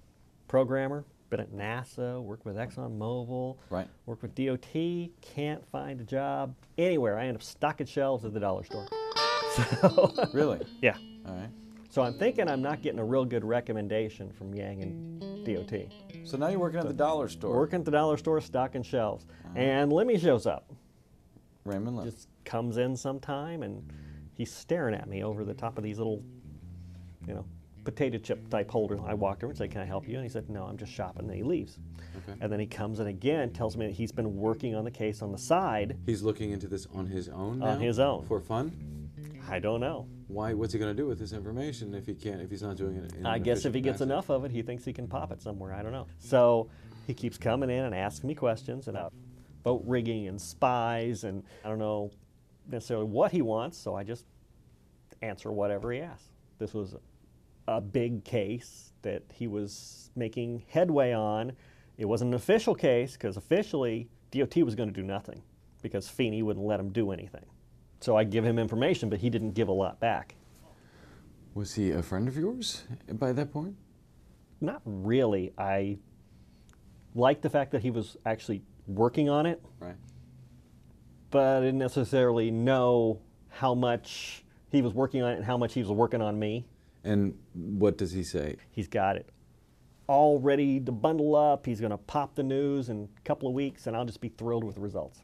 [0.48, 3.88] Programmer, been at NASA, worked with ExxonMobil, right.
[4.06, 7.18] worked with DOT, can't find a job anywhere.
[7.18, 8.86] I end up stocking shelves at the dollar store.
[9.80, 10.64] So, really?
[10.80, 10.96] Yeah.
[11.26, 11.48] All right.
[11.90, 15.88] So I'm thinking I'm not getting a real good recommendation from Yang and DOT.
[16.24, 17.56] So now you're working at the dollar store.
[17.56, 19.26] Working at the dollar store, stocking shelves.
[19.46, 19.58] Uh-huh.
[19.58, 20.70] And Lemme shows up.
[21.64, 22.10] Raymond Lemme.
[22.10, 23.82] Just comes in sometime and
[24.34, 26.22] he's staring at me over the top of these little,
[27.26, 27.44] you know,
[27.84, 28.98] potato chip type holder.
[29.06, 30.16] I walked over and said, Can I help you?
[30.16, 31.20] And he said, No, I'm just shopping.
[31.20, 31.78] And then he leaves.
[32.16, 32.38] Okay.
[32.40, 35.22] And then he comes in again, tells me that he's been working on the case
[35.22, 35.96] on the side.
[36.06, 37.62] He's looking into this on his own.
[37.62, 37.78] On now?
[37.78, 38.26] his own.
[38.26, 39.08] For fun.
[39.48, 40.06] I don't know.
[40.26, 40.52] Why?
[40.52, 42.40] What's he going to do with this information if he can't?
[42.40, 43.14] If he's not doing it?
[43.14, 44.12] In I guess if he gets capacity?
[44.12, 45.72] enough of it, he thinks he can pop it somewhere.
[45.72, 46.06] I don't know.
[46.18, 46.68] So
[47.06, 49.14] he keeps coming in and asking me questions about
[49.62, 52.10] boat rigging and spies, and I don't know
[52.70, 54.26] necessarily what he wants, so I just
[55.22, 56.28] answer whatever he asks.
[56.58, 56.94] This was
[57.68, 61.52] a big case that he was making headway on.
[61.98, 65.42] It wasn't an official case because officially DOT was going to do nothing
[65.82, 67.44] because Feeney wouldn't let him do anything.
[68.00, 70.34] So I give him information, but he didn't give a lot back.
[71.54, 73.76] Was he a friend of yours by that point?
[74.60, 75.52] Not really.
[75.58, 75.98] I
[77.14, 79.62] liked the fact that he was actually working on it.
[79.78, 79.96] Right.
[81.30, 85.74] But I didn't necessarily know how much he was working on it and how much
[85.74, 86.66] he was working on me.
[87.04, 88.56] And what does he say?
[88.70, 89.30] He's got it
[90.08, 91.64] all ready to bundle up.
[91.64, 94.30] He's going to pop the news in a couple of weeks, and I'll just be
[94.30, 95.22] thrilled with the results.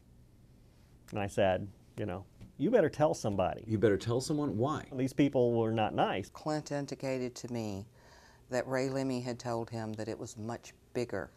[1.11, 1.67] And I said,
[1.97, 2.23] you know,
[2.57, 3.63] you better tell somebody.
[3.67, 4.85] You better tell someone why.
[4.95, 6.29] These people were not nice.
[6.29, 7.85] Clint indicated to me
[8.49, 11.31] that Ray Lemme had told him that it was much bigger,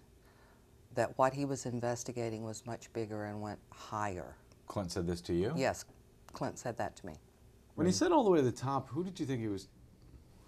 [0.95, 4.36] that what he was investigating was much bigger and went higher.
[4.66, 5.53] Clint said this to you?
[5.57, 5.86] Yes,
[6.34, 7.14] Clint said that to me.
[7.76, 9.68] When he said all the way to the top, who did you think he was?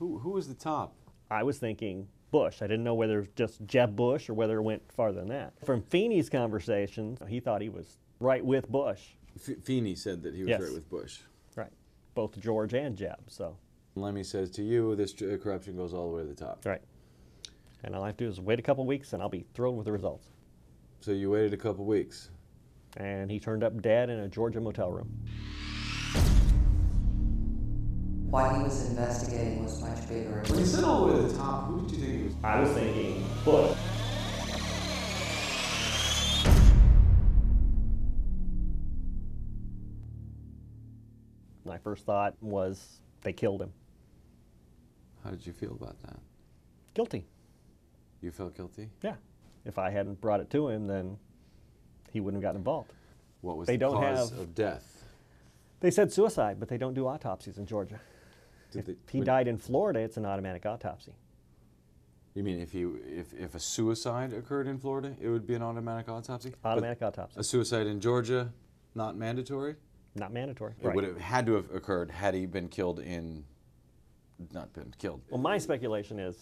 [0.00, 0.94] Who who was the top?
[1.30, 2.62] I was thinking Bush.
[2.62, 5.28] I didn't know whether it was just Jeb Bush or whether it went farther than
[5.28, 5.52] that.
[5.64, 9.02] From Feeney's conversations, he thought he was right with Bush.
[9.36, 10.60] F- Feeney said that he was Yes.
[10.62, 11.20] right with Bush.
[11.54, 11.70] Right.
[12.14, 13.56] Both George and Jeb, so.
[13.94, 16.64] Lemme says to you, this uh, corruption goes all the way to the top.
[16.64, 16.80] Right.
[17.84, 19.76] And all I have to do is wait a couple weeks and I'll be thrilled
[19.76, 20.28] with the results.
[21.00, 22.30] So you waited a couple weeks.
[22.96, 25.10] And he turned up dead in a Georgia motel room.
[28.30, 30.44] What he was investigating was much bigger.
[30.46, 32.34] When he said all the way to the top, who did you think he was?
[32.44, 33.76] I was thinking Bush.
[41.64, 43.72] My first thought was they killed him.
[45.24, 46.20] How did you feel about that?
[46.94, 47.26] Guilty.
[48.22, 48.90] You felt guilty?
[49.02, 49.16] Yeah.
[49.64, 51.18] If I hadn't brought it to him, then
[52.12, 52.92] he wouldn't have gotten involved.
[53.40, 55.04] What was they the don't cause have, of death?
[55.80, 57.98] They said suicide, but they don't do autopsies in Georgia.
[58.70, 61.12] Did if they- he would- died in Florida, it's an automatic autopsy.
[62.34, 65.62] You mean if you if, if a suicide occurred in Florida, it would be an
[65.62, 66.54] automatic autopsy?
[66.62, 67.40] But Automatic autopsy.
[67.40, 68.52] A suicide in Georgia,
[68.94, 69.74] not mandatory?
[70.14, 70.74] Not mandatory.
[70.80, 73.44] It would have had to have occurred had he been killed in
[74.52, 75.20] not been killed.
[75.28, 76.36] Well, my speculation is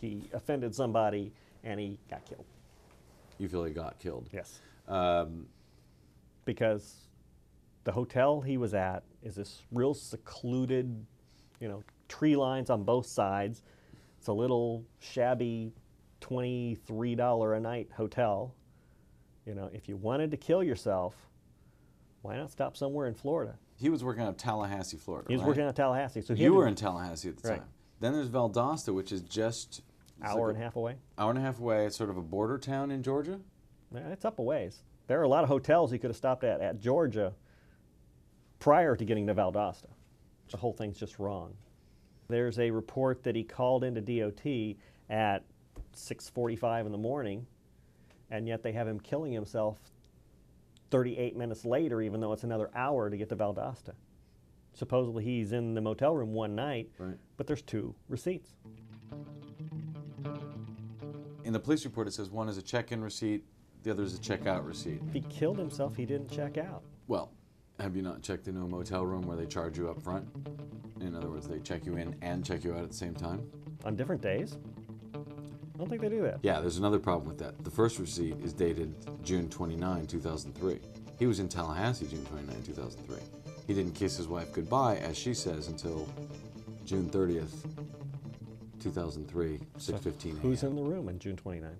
[0.00, 2.44] he offended somebody and he got killed.
[3.38, 4.28] You feel he got killed?
[4.32, 4.60] Yes.
[4.88, 5.46] Um,
[6.44, 7.08] because
[7.84, 11.06] the hotel he was at is this real secluded,
[11.60, 13.62] you know, tree lines on both sides.
[14.18, 15.72] It's a little shabby
[16.20, 18.54] $23 a night hotel.
[19.46, 21.14] You know, if you wanted to kill yourself,
[22.22, 23.56] why not stop somewhere in Florida?
[23.78, 25.26] he was working out of Tallahassee, Florida.
[25.28, 25.48] He was right?
[25.48, 26.22] working out of Tallahassee.
[26.22, 27.58] So you were in Tallahassee at the Right.
[27.58, 27.68] time.
[28.00, 29.82] Then there's Valdosta, which is just
[30.22, 30.96] Hour like and a half away.
[31.18, 31.84] Hour and a half away.
[31.84, 33.38] It's sort of a border town in Georgia.
[33.94, 34.82] Yeah, It's up a ways.
[35.08, 37.34] There are a lot of hotels he could have stopped at at Georgia
[38.58, 39.88] prior to getting to Valdosta.
[40.50, 41.54] The whole thing's just wrong.
[42.28, 44.76] There's a report that he called into DOT
[45.10, 45.44] at
[45.94, 47.46] 6:45 in the morning,
[48.30, 49.78] and yet they have him killing himself
[50.90, 53.94] 38 minutes later, even though it's another hour to get to Valdosta.
[54.74, 57.16] Supposedly he's in the motel room one night, Right.
[57.36, 58.54] but there's two receipts.
[61.44, 63.44] In the police report, it says one is a check-in receipt,
[63.84, 65.00] the other is a check-out receipt.
[65.06, 66.82] If he killed himself, he didn't check out.
[67.06, 67.30] Well,
[67.80, 70.26] have you not checked into a motel room where they charge you up front?
[71.00, 73.46] In other words, they check you in and check you out at the same time?
[73.84, 74.56] On different days?
[75.14, 76.38] I don't think they do that.
[76.42, 77.62] Yeah, there's another problem with that.
[77.62, 80.80] The first receipt is dated June 29, 2003.
[81.18, 83.18] He was in Tallahassee June 29, 2003.
[83.66, 86.08] He didn't kiss his wife goodbye, as she says, until
[86.86, 87.66] June 30th,
[88.80, 91.74] 2003, 6:15 Who's in the room on June 29th?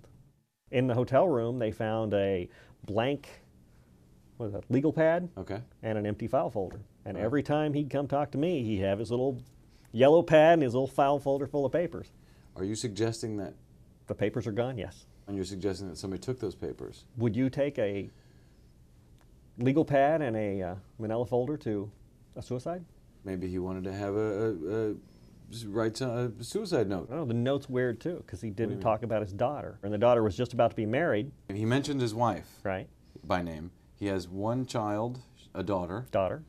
[0.73, 2.49] In the hotel room, they found a
[2.85, 3.29] blank,
[4.37, 5.29] what is that, legal pad?
[5.39, 5.61] Okay.
[5.83, 6.81] And an empty file folder.
[7.05, 7.25] And Right.
[7.25, 9.39] every time he'd come talk to me, he'd have his little
[9.93, 12.11] yellow pad and his little file folder full of papers.
[12.57, 13.55] Are you suggesting that?
[14.07, 15.07] The papers are gone, yes.
[15.27, 17.05] And you're suggesting that somebody took those papers?
[17.17, 18.11] Would you take a
[19.59, 21.91] legal pad and a uh, manila folder to
[22.37, 22.85] a suicide?
[23.25, 24.95] Maybe he wanted to have a, a, a
[25.67, 27.11] write a suicide note.
[27.11, 29.79] No, the note's weird too, because he didn't talk about his daughter.
[29.83, 31.33] And the daughter was just about to be married.
[31.53, 32.49] He mentioned his wife.
[32.63, 32.89] Right.
[33.25, 33.71] By name.
[33.97, 35.21] He has one child,
[35.55, 36.07] a daughter.
[36.11, 36.43] Daughter.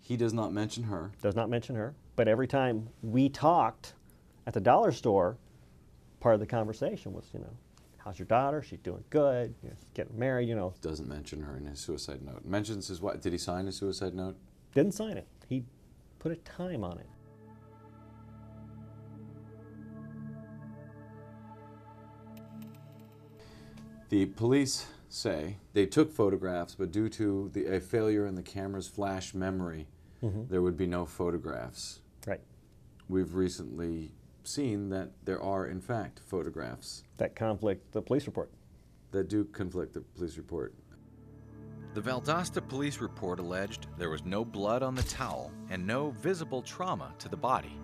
[0.00, 1.12] He does not mention her.
[1.22, 1.94] Does not mention her.
[2.16, 3.92] But every time we talked
[4.46, 5.36] at the dollar store,
[6.20, 7.52] part of the conversation was, you know,
[7.98, 8.62] how's your daughter?
[8.62, 9.54] She's doing good.
[9.62, 10.72] You know, getting married, you know.
[10.80, 12.44] Doesn't mention her in his suicide note.
[12.44, 13.20] Mentions his wife.
[13.20, 14.36] Did he sign his suicide note?
[14.74, 15.26] Didn't sign it.
[15.46, 15.64] He
[16.18, 17.06] put a time on it.
[24.08, 28.88] The police say they took photographs, but due to the, a failure in the camera's
[28.88, 29.88] flash memory,
[30.22, 30.48] Mhm.
[30.48, 32.00] there would be no photographs.
[32.26, 32.40] Right.
[33.08, 34.12] We've recently
[34.44, 38.50] seen that there are, in fact, photographs That conflict the police report.
[39.12, 40.74] that do conflict the police report.
[41.94, 46.60] The Valdosta police report alleged there was no blood on the towel and no visible
[46.62, 47.78] trauma to the body.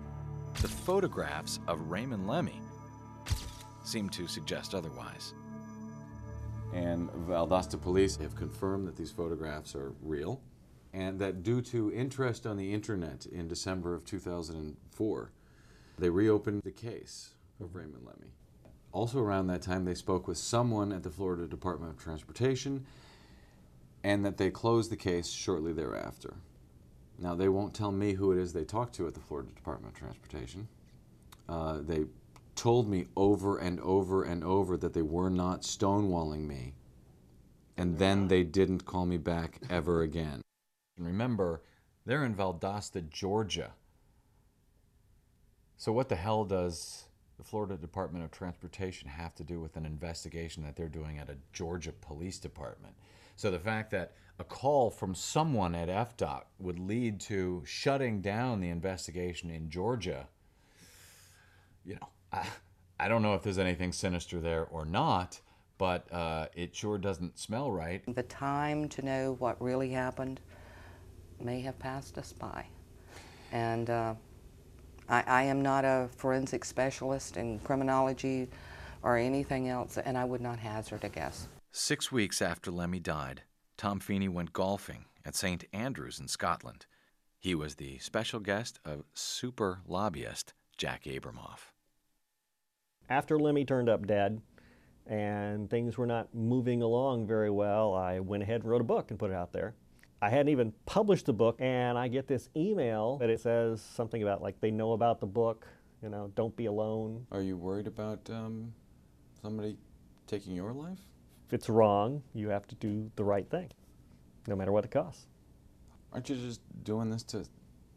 [0.61, 2.59] The photographs of Raymond Lemme
[3.83, 5.33] seem to suggest otherwise.
[6.73, 10.41] And Valdosta police have confirmed that these photographs are real
[10.93, 15.31] and that due to interest on the internet in December of 2004,
[15.97, 18.31] they reopened the case of Raymond Lemme.
[18.91, 22.85] Also, around that time, they spoke with someone at the Florida Department of Transportation
[24.03, 26.33] and that they closed the case shortly thereafter.
[27.17, 29.93] Now, they won't tell me who it is they talked to at the Florida Department
[29.93, 30.67] of Transportation.
[31.47, 32.05] Uh, they
[32.55, 36.73] told me over and over and over that they were not stonewalling me.
[37.77, 40.41] And then they didn't call me back ever again.
[40.97, 41.63] And remember,
[42.05, 43.71] they're in Valdosta, Georgia.
[45.77, 47.05] So, what the hell does
[47.37, 51.29] the Florida Department of Transportation have to do with an investigation that they're doing at
[51.29, 52.93] a Georgia police department?
[53.35, 58.59] So, the fact that a call from someone at FDOT would lead to shutting down
[58.59, 60.27] the investigation in Georgia,
[61.83, 62.45] you know, I,
[62.99, 65.39] I don't know if there's anything sinister there or not,
[65.77, 68.03] but uh, it sure doesn't smell right.
[68.13, 70.39] The time to know what really happened
[71.39, 72.65] may have passed us by.
[73.51, 74.13] And uh,
[75.09, 78.47] I, I am not a forensic specialist in criminology
[79.03, 81.47] or anything else, and I would not hazard a guess.
[81.71, 83.41] Six weeks after Lemme died,
[83.77, 85.63] Tom Feeney went golfing at St.
[85.73, 86.85] Andrews in Scotland.
[87.39, 91.70] He was the special guest of super lobbyist Jack Abramoff.
[93.11, 94.41] After Lemme turned up dead
[95.05, 99.11] and things were not moving along very well, I went ahead and wrote a book
[99.11, 99.75] and put it out there.
[100.21, 104.23] I hadn't even published the book, and I get this email that it says something
[104.23, 105.67] about like they know about the book,
[106.01, 107.27] you know, don't be alone.
[107.33, 108.71] Are you worried about um,
[109.41, 109.75] somebody
[110.25, 110.99] taking your life?
[111.47, 113.71] If it's wrong, you have to do the right thing,
[114.47, 115.27] no matter what it costs.
[116.13, 117.43] Aren't you just doing this to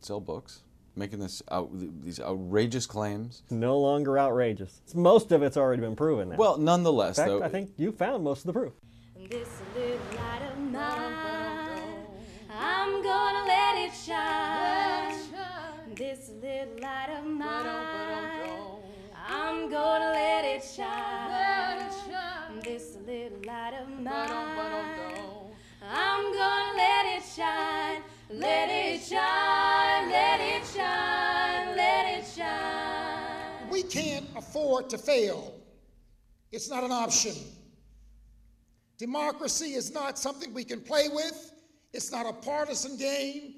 [0.01, 0.65] sell books?
[0.97, 3.43] Making this out, these outrageous claims?
[3.51, 4.81] No longer outrageous.
[4.95, 6.37] Most of it's already been proven now.
[6.37, 7.43] Well, nonetheless, In fact, though.
[7.43, 8.73] I think you found most of the proof.
[9.29, 9.49] This
[34.65, 35.53] afford to fail.
[36.51, 37.35] It's not an option.
[38.97, 41.53] Democracy is not something we can play with,
[41.93, 43.57] it's not a partisan game.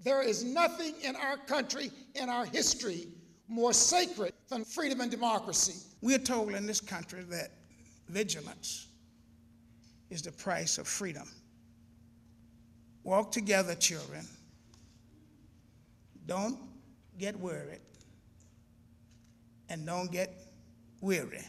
[0.00, 3.08] There is nothing in our country, in our history,
[3.48, 5.74] more sacred than freedom and democracy.
[6.00, 7.50] We are told in this country that
[8.08, 8.88] vigilance
[10.10, 11.28] is the price of freedom.
[13.02, 14.26] Walk together, children.
[16.26, 16.58] Don't
[17.18, 17.80] get worried
[19.74, 20.32] and don't get
[21.00, 21.42] weary.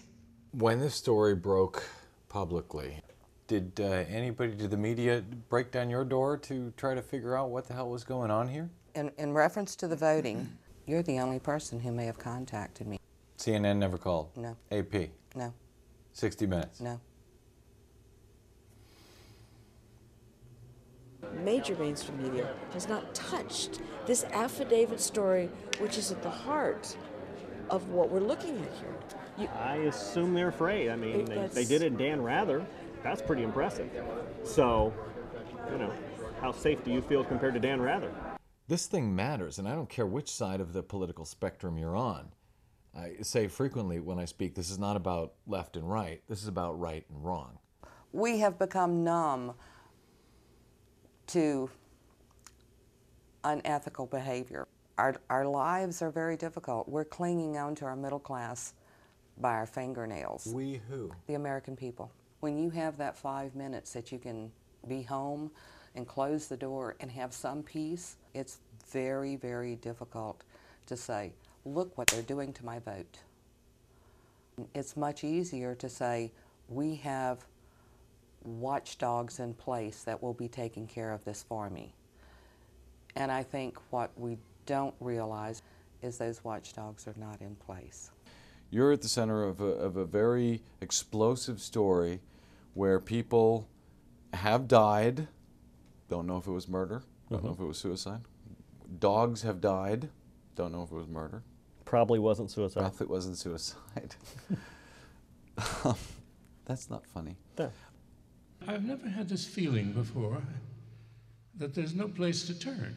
[0.52, 1.88] When this story broke
[2.28, 3.00] publicly,
[3.46, 7.52] did uh, anybody, did the media break down your door to try to figure out
[7.52, 8.68] what the hell was going on here?
[8.96, 10.50] In, in reference to the voting,
[10.88, 13.00] you're the only person who may have contacted me.
[13.38, 14.36] CNN never called?
[14.36, 14.58] No.
[14.72, 15.10] AP?
[15.36, 15.54] No.
[16.14, 16.82] 60 Minutes?
[16.82, 17.00] No.
[21.44, 25.50] Major mainstream media has not touched this affidavit story,
[25.80, 26.96] which is at the heart
[27.70, 28.96] of what we're looking at here.
[29.38, 30.90] You, I assume they're afraid.
[30.90, 32.66] I mean, It- they, they did it in Dan Rather.
[33.04, 33.90] That's pretty impressive.
[34.44, 34.94] So,
[35.72, 35.92] you know,
[36.42, 38.12] how safe do you feel compared to Dan Rather?
[38.68, 42.30] This thing matters, and I don't care which side of the political spectrum you're on.
[42.98, 46.48] I say frequently when I speak, this is not about left and right, this is
[46.48, 47.60] about right and wrong.
[48.12, 49.54] We have become numb
[51.28, 51.70] to
[53.44, 54.68] unethical behavior.
[54.98, 56.88] Our, our lives are very difficult.
[56.88, 58.74] We're clinging on to our middle class
[59.40, 60.48] by our fingernails.
[60.48, 61.12] We who?
[61.28, 62.12] The American people.
[62.40, 64.52] When you have that five minutes that you can
[64.88, 65.52] be home
[65.96, 68.60] and close the door and have some peace, it's
[68.92, 70.44] very, very difficult
[70.86, 71.34] to say,
[71.66, 73.20] look what they're doing to my vote.
[74.74, 76.32] It's much easier to say,
[76.70, 77.46] we have
[78.44, 81.94] watchdogs in place that will be taking care of this for me.
[83.16, 85.62] And I think what we don't realize
[86.02, 88.12] is those watchdogs are not in place.
[88.70, 92.20] You're at the center of a, of a very explosive story
[92.74, 93.68] where people
[94.34, 95.28] have died,
[96.10, 97.54] don't know if it was murder, don't know Mhm.
[97.54, 98.22] if it was suicide.
[99.00, 100.10] Dogs have died,
[100.56, 101.44] don't know if it was murder.
[101.86, 102.86] Probably wasn't suicide.
[102.94, 104.16] If it wasn't suicide.
[105.86, 105.96] Um,
[106.66, 107.38] That's not funny.
[108.68, 110.42] I've never had this feeling before
[111.58, 112.96] that there's no place to turn.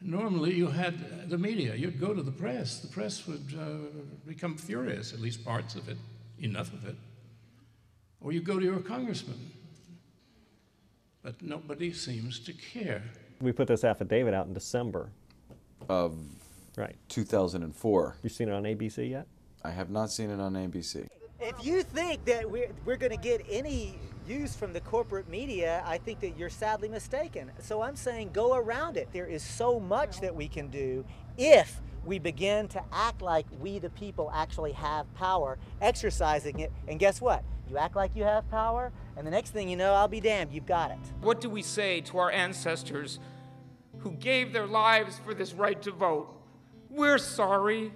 [0.00, 4.56] Normally, you had the media, you'd go to the press, the press would uh, become
[4.56, 5.96] furious, at least parts of it,
[6.38, 6.96] enough of it.
[8.20, 9.50] Or you go to your congressman.
[11.22, 13.02] But nobody seems to care.
[13.40, 15.10] We put this affidavit out in December.
[15.88, 16.18] Of
[16.76, 16.96] right.
[17.08, 18.16] 2004.
[18.22, 19.26] You've seen it on ABC yet?
[19.64, 21.06] I have not seen it on ABC.
[21.40, 25.82] If you think that we're, we're going to get any use from the corporate media,
[25.86, 27.50] I think that you're sadly mistaken.
[27.60, 29.08] So I'm saying go around it.
[29.12, 31.04] There is so much that we can do
[31.36, 36.72] if we begin to act like we, the people, actually have power, exercising it.
[36.86, 37.42] And guess what?
[37.68, 40.52] You act like you have power, and the next thing you know, I'll be damned,
[40.52, 40.98] you've got it.
[41.22, 43.18] What do we say to our ancestors
[43.98, 46.28] who gave their lives for this right to vote?
[46.90, 47.92] We're sorry.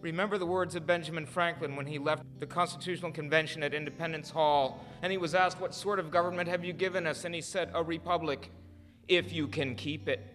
[0.00, 4.82] Remember the words of Benjamin Franklin when he left the Constitutional Convention at Independence Hall
[5.02, 7.26] and he was asked, What sort of government have you given us?
[7.26, 8.50] And he said, A republic,
[9.08, 10.26] if you can keep it.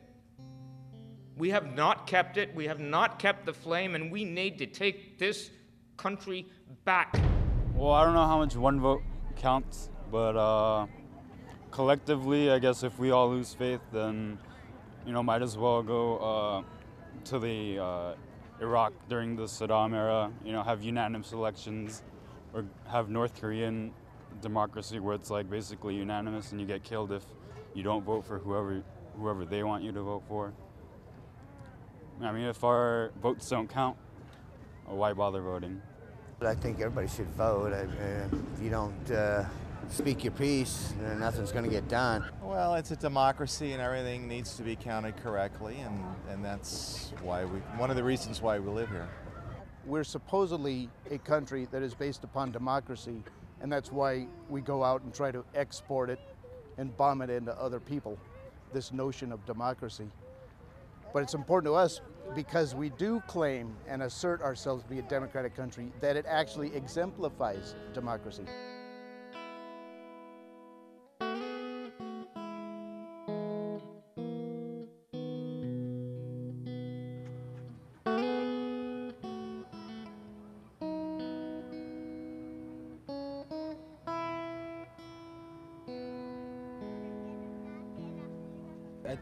[1.36, 4.68] We have not kept it, we have not kept the flame, and we need to
[4.68, 5.50] take this
[5.98, 6.46] country
[6.86, 7.20] back.
[7.74, 9.02] Well, I don't know how much one vote
[9.36, 10.86] counts, but uh,
[11.72, 14.38] collectively, I guess if we all lose faith, then
[15.06, 16.64] you know, might as well go uh,
[17.26, 18.14] to the uh,
[18.62, 20.32] Iraq during the Saddam era.
[20.44, 22.04] You know, have unanimous elections,
[22.54, 23.92] or have North Korean
[24.42, 27.24] democracy where it's like basically unanimous, and you get killed if
[27.74, 28.84] you don't vote for whoever
[29.18, 30.54] whoever they want you to vote for.
[32.22, 33.98] I mean, if our votes don't count,
[34.86, 35.82] why bother voting?
[36.42, 37.74] I think everybody should vote.
[37.74, 39.46] I, uh, if you don't uh,
[39.90, 42.26] speak your piece, and nothing's going to get done.
[42.42, 47.46] Well, it's a democracy and everything needs to be counted correctly, and, and that's why
[47.46, 49.08] we, one of the reasons why we live here.
[49.86, 53.24] We're supposedly a country that is based upon democracy,
[53.62, 56.20] and that's why we go out and try to export it
[56.78, 58.18] and bomb it into other people,
[58.74, 60.08] this notion of democracy.
[61.14, 62.02] But it's important to us
[62.36, 66.76] because we do claim and assert ourselves to be a democratic country that it actually
[66.76, 68.44] exemplifies democracy.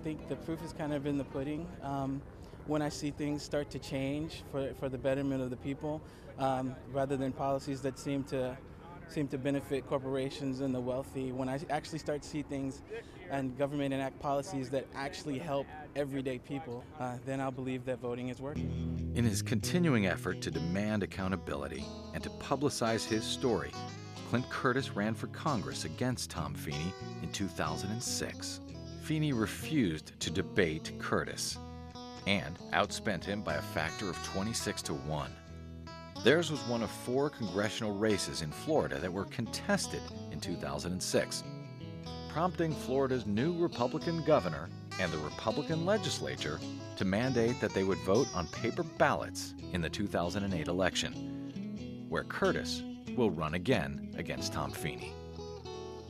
[0.04, 1.66] Think the proof is kind of in the pudding.
[1.82, 2.22] Um,
[2.68, 6.02] when I see things start to change for, for the betterment of the people,
[6.40, 8.58] um, rather than policies that seem to
[9.10, 11.32] seem to benefit corporations and the wealthy.
[11.32, 12.82] When I actually start to see things
[13.30, 18.30] and government enact policies that actually help everyday people, uh, then I'll believe that voting
[18.30, 19.12] is working.
[19.14, 23.72] In his continuing effort to demand accountability and to publicize his story,
[24.30, 26.92] Clint Curtis ran for Congress against Tom Feeney
[27.22, 28.62] in 2006.
[29.04, 31.58] Feeney refused to debate Curtis
[32.26, 35.30] and outspent him by a factor of 26 to 1.
[36.24, 40.00] Theirs was one of four congressional races in Florida that were contested
[40.32, 41.44] in 2006,
[42.30, 44.70] prompting Florida's new Republican governor
[45.02, 46.62] and the Republican legislature
[46.96, 52.82] to mandate that they would vote on paper ballots in the 2008 election, where Curtis
[53.18, 55.12] will run again against Tom Feeney.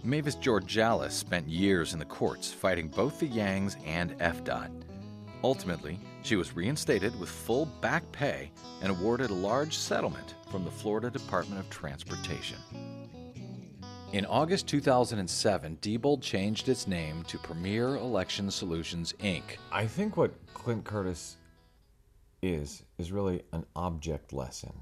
[0.06, 4.70] Mavis Georgalis spent years in the courts fighting both the Yangs and FDOT.
[5.46, 8.52] Ultimately, she was reinstated with full back pay
[8.82, 12.58] and awarded a large settlement from the Florida Department of Transportation.
[14.12, 19.44] In August 2007, Diebold changed its name to Premier Election Solutions, Inc.
[19.72, 21.38] I think what Clint Curtis
[22.42, 24.74] is, is really an object lesson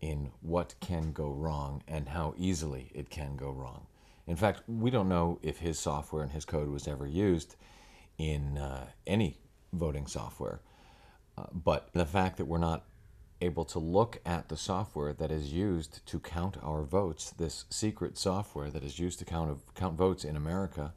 [0.00, 3.84] in what can go wrong and how easily it can go wrong.
[4.30, 7.56] In fact, we don't know if his software and his code was ever used
[8.16, 9.38] in uh, any
[9.72, 10.60] voting software.
[11.36, 12.84] Uh, but the fact that we're not
[13.40, 18.16] able to look at the software that is used to count our votes, this secret
[18.16, 20.94] software that is used to count, count votes in America,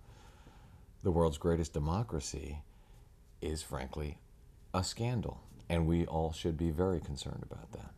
[1.02, 2.60] the world's greatest democracy,
[3.42, 4.20] is frankly
[4.76, 5.42] a scandal.
[5.68, 7.90] And we all should be very concerned about that.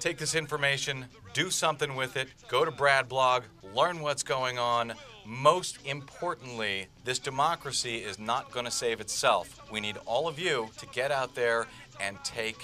[0.00, 3.42] Take this information, do something with it, go to Brad Blog,
[3.74, 4.94] learn what's going on.
[5.26, 9.60] Most importantly, this democracy is not going to save itself.
[9.70, 11.66] We need all of you to get out there
[12.00, 12.56] and take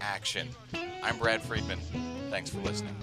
[0.00, 0.48] action.
[1.02, 1.80] I'm Brad Friedman.
[2.30, 2.96] Thanks for listening.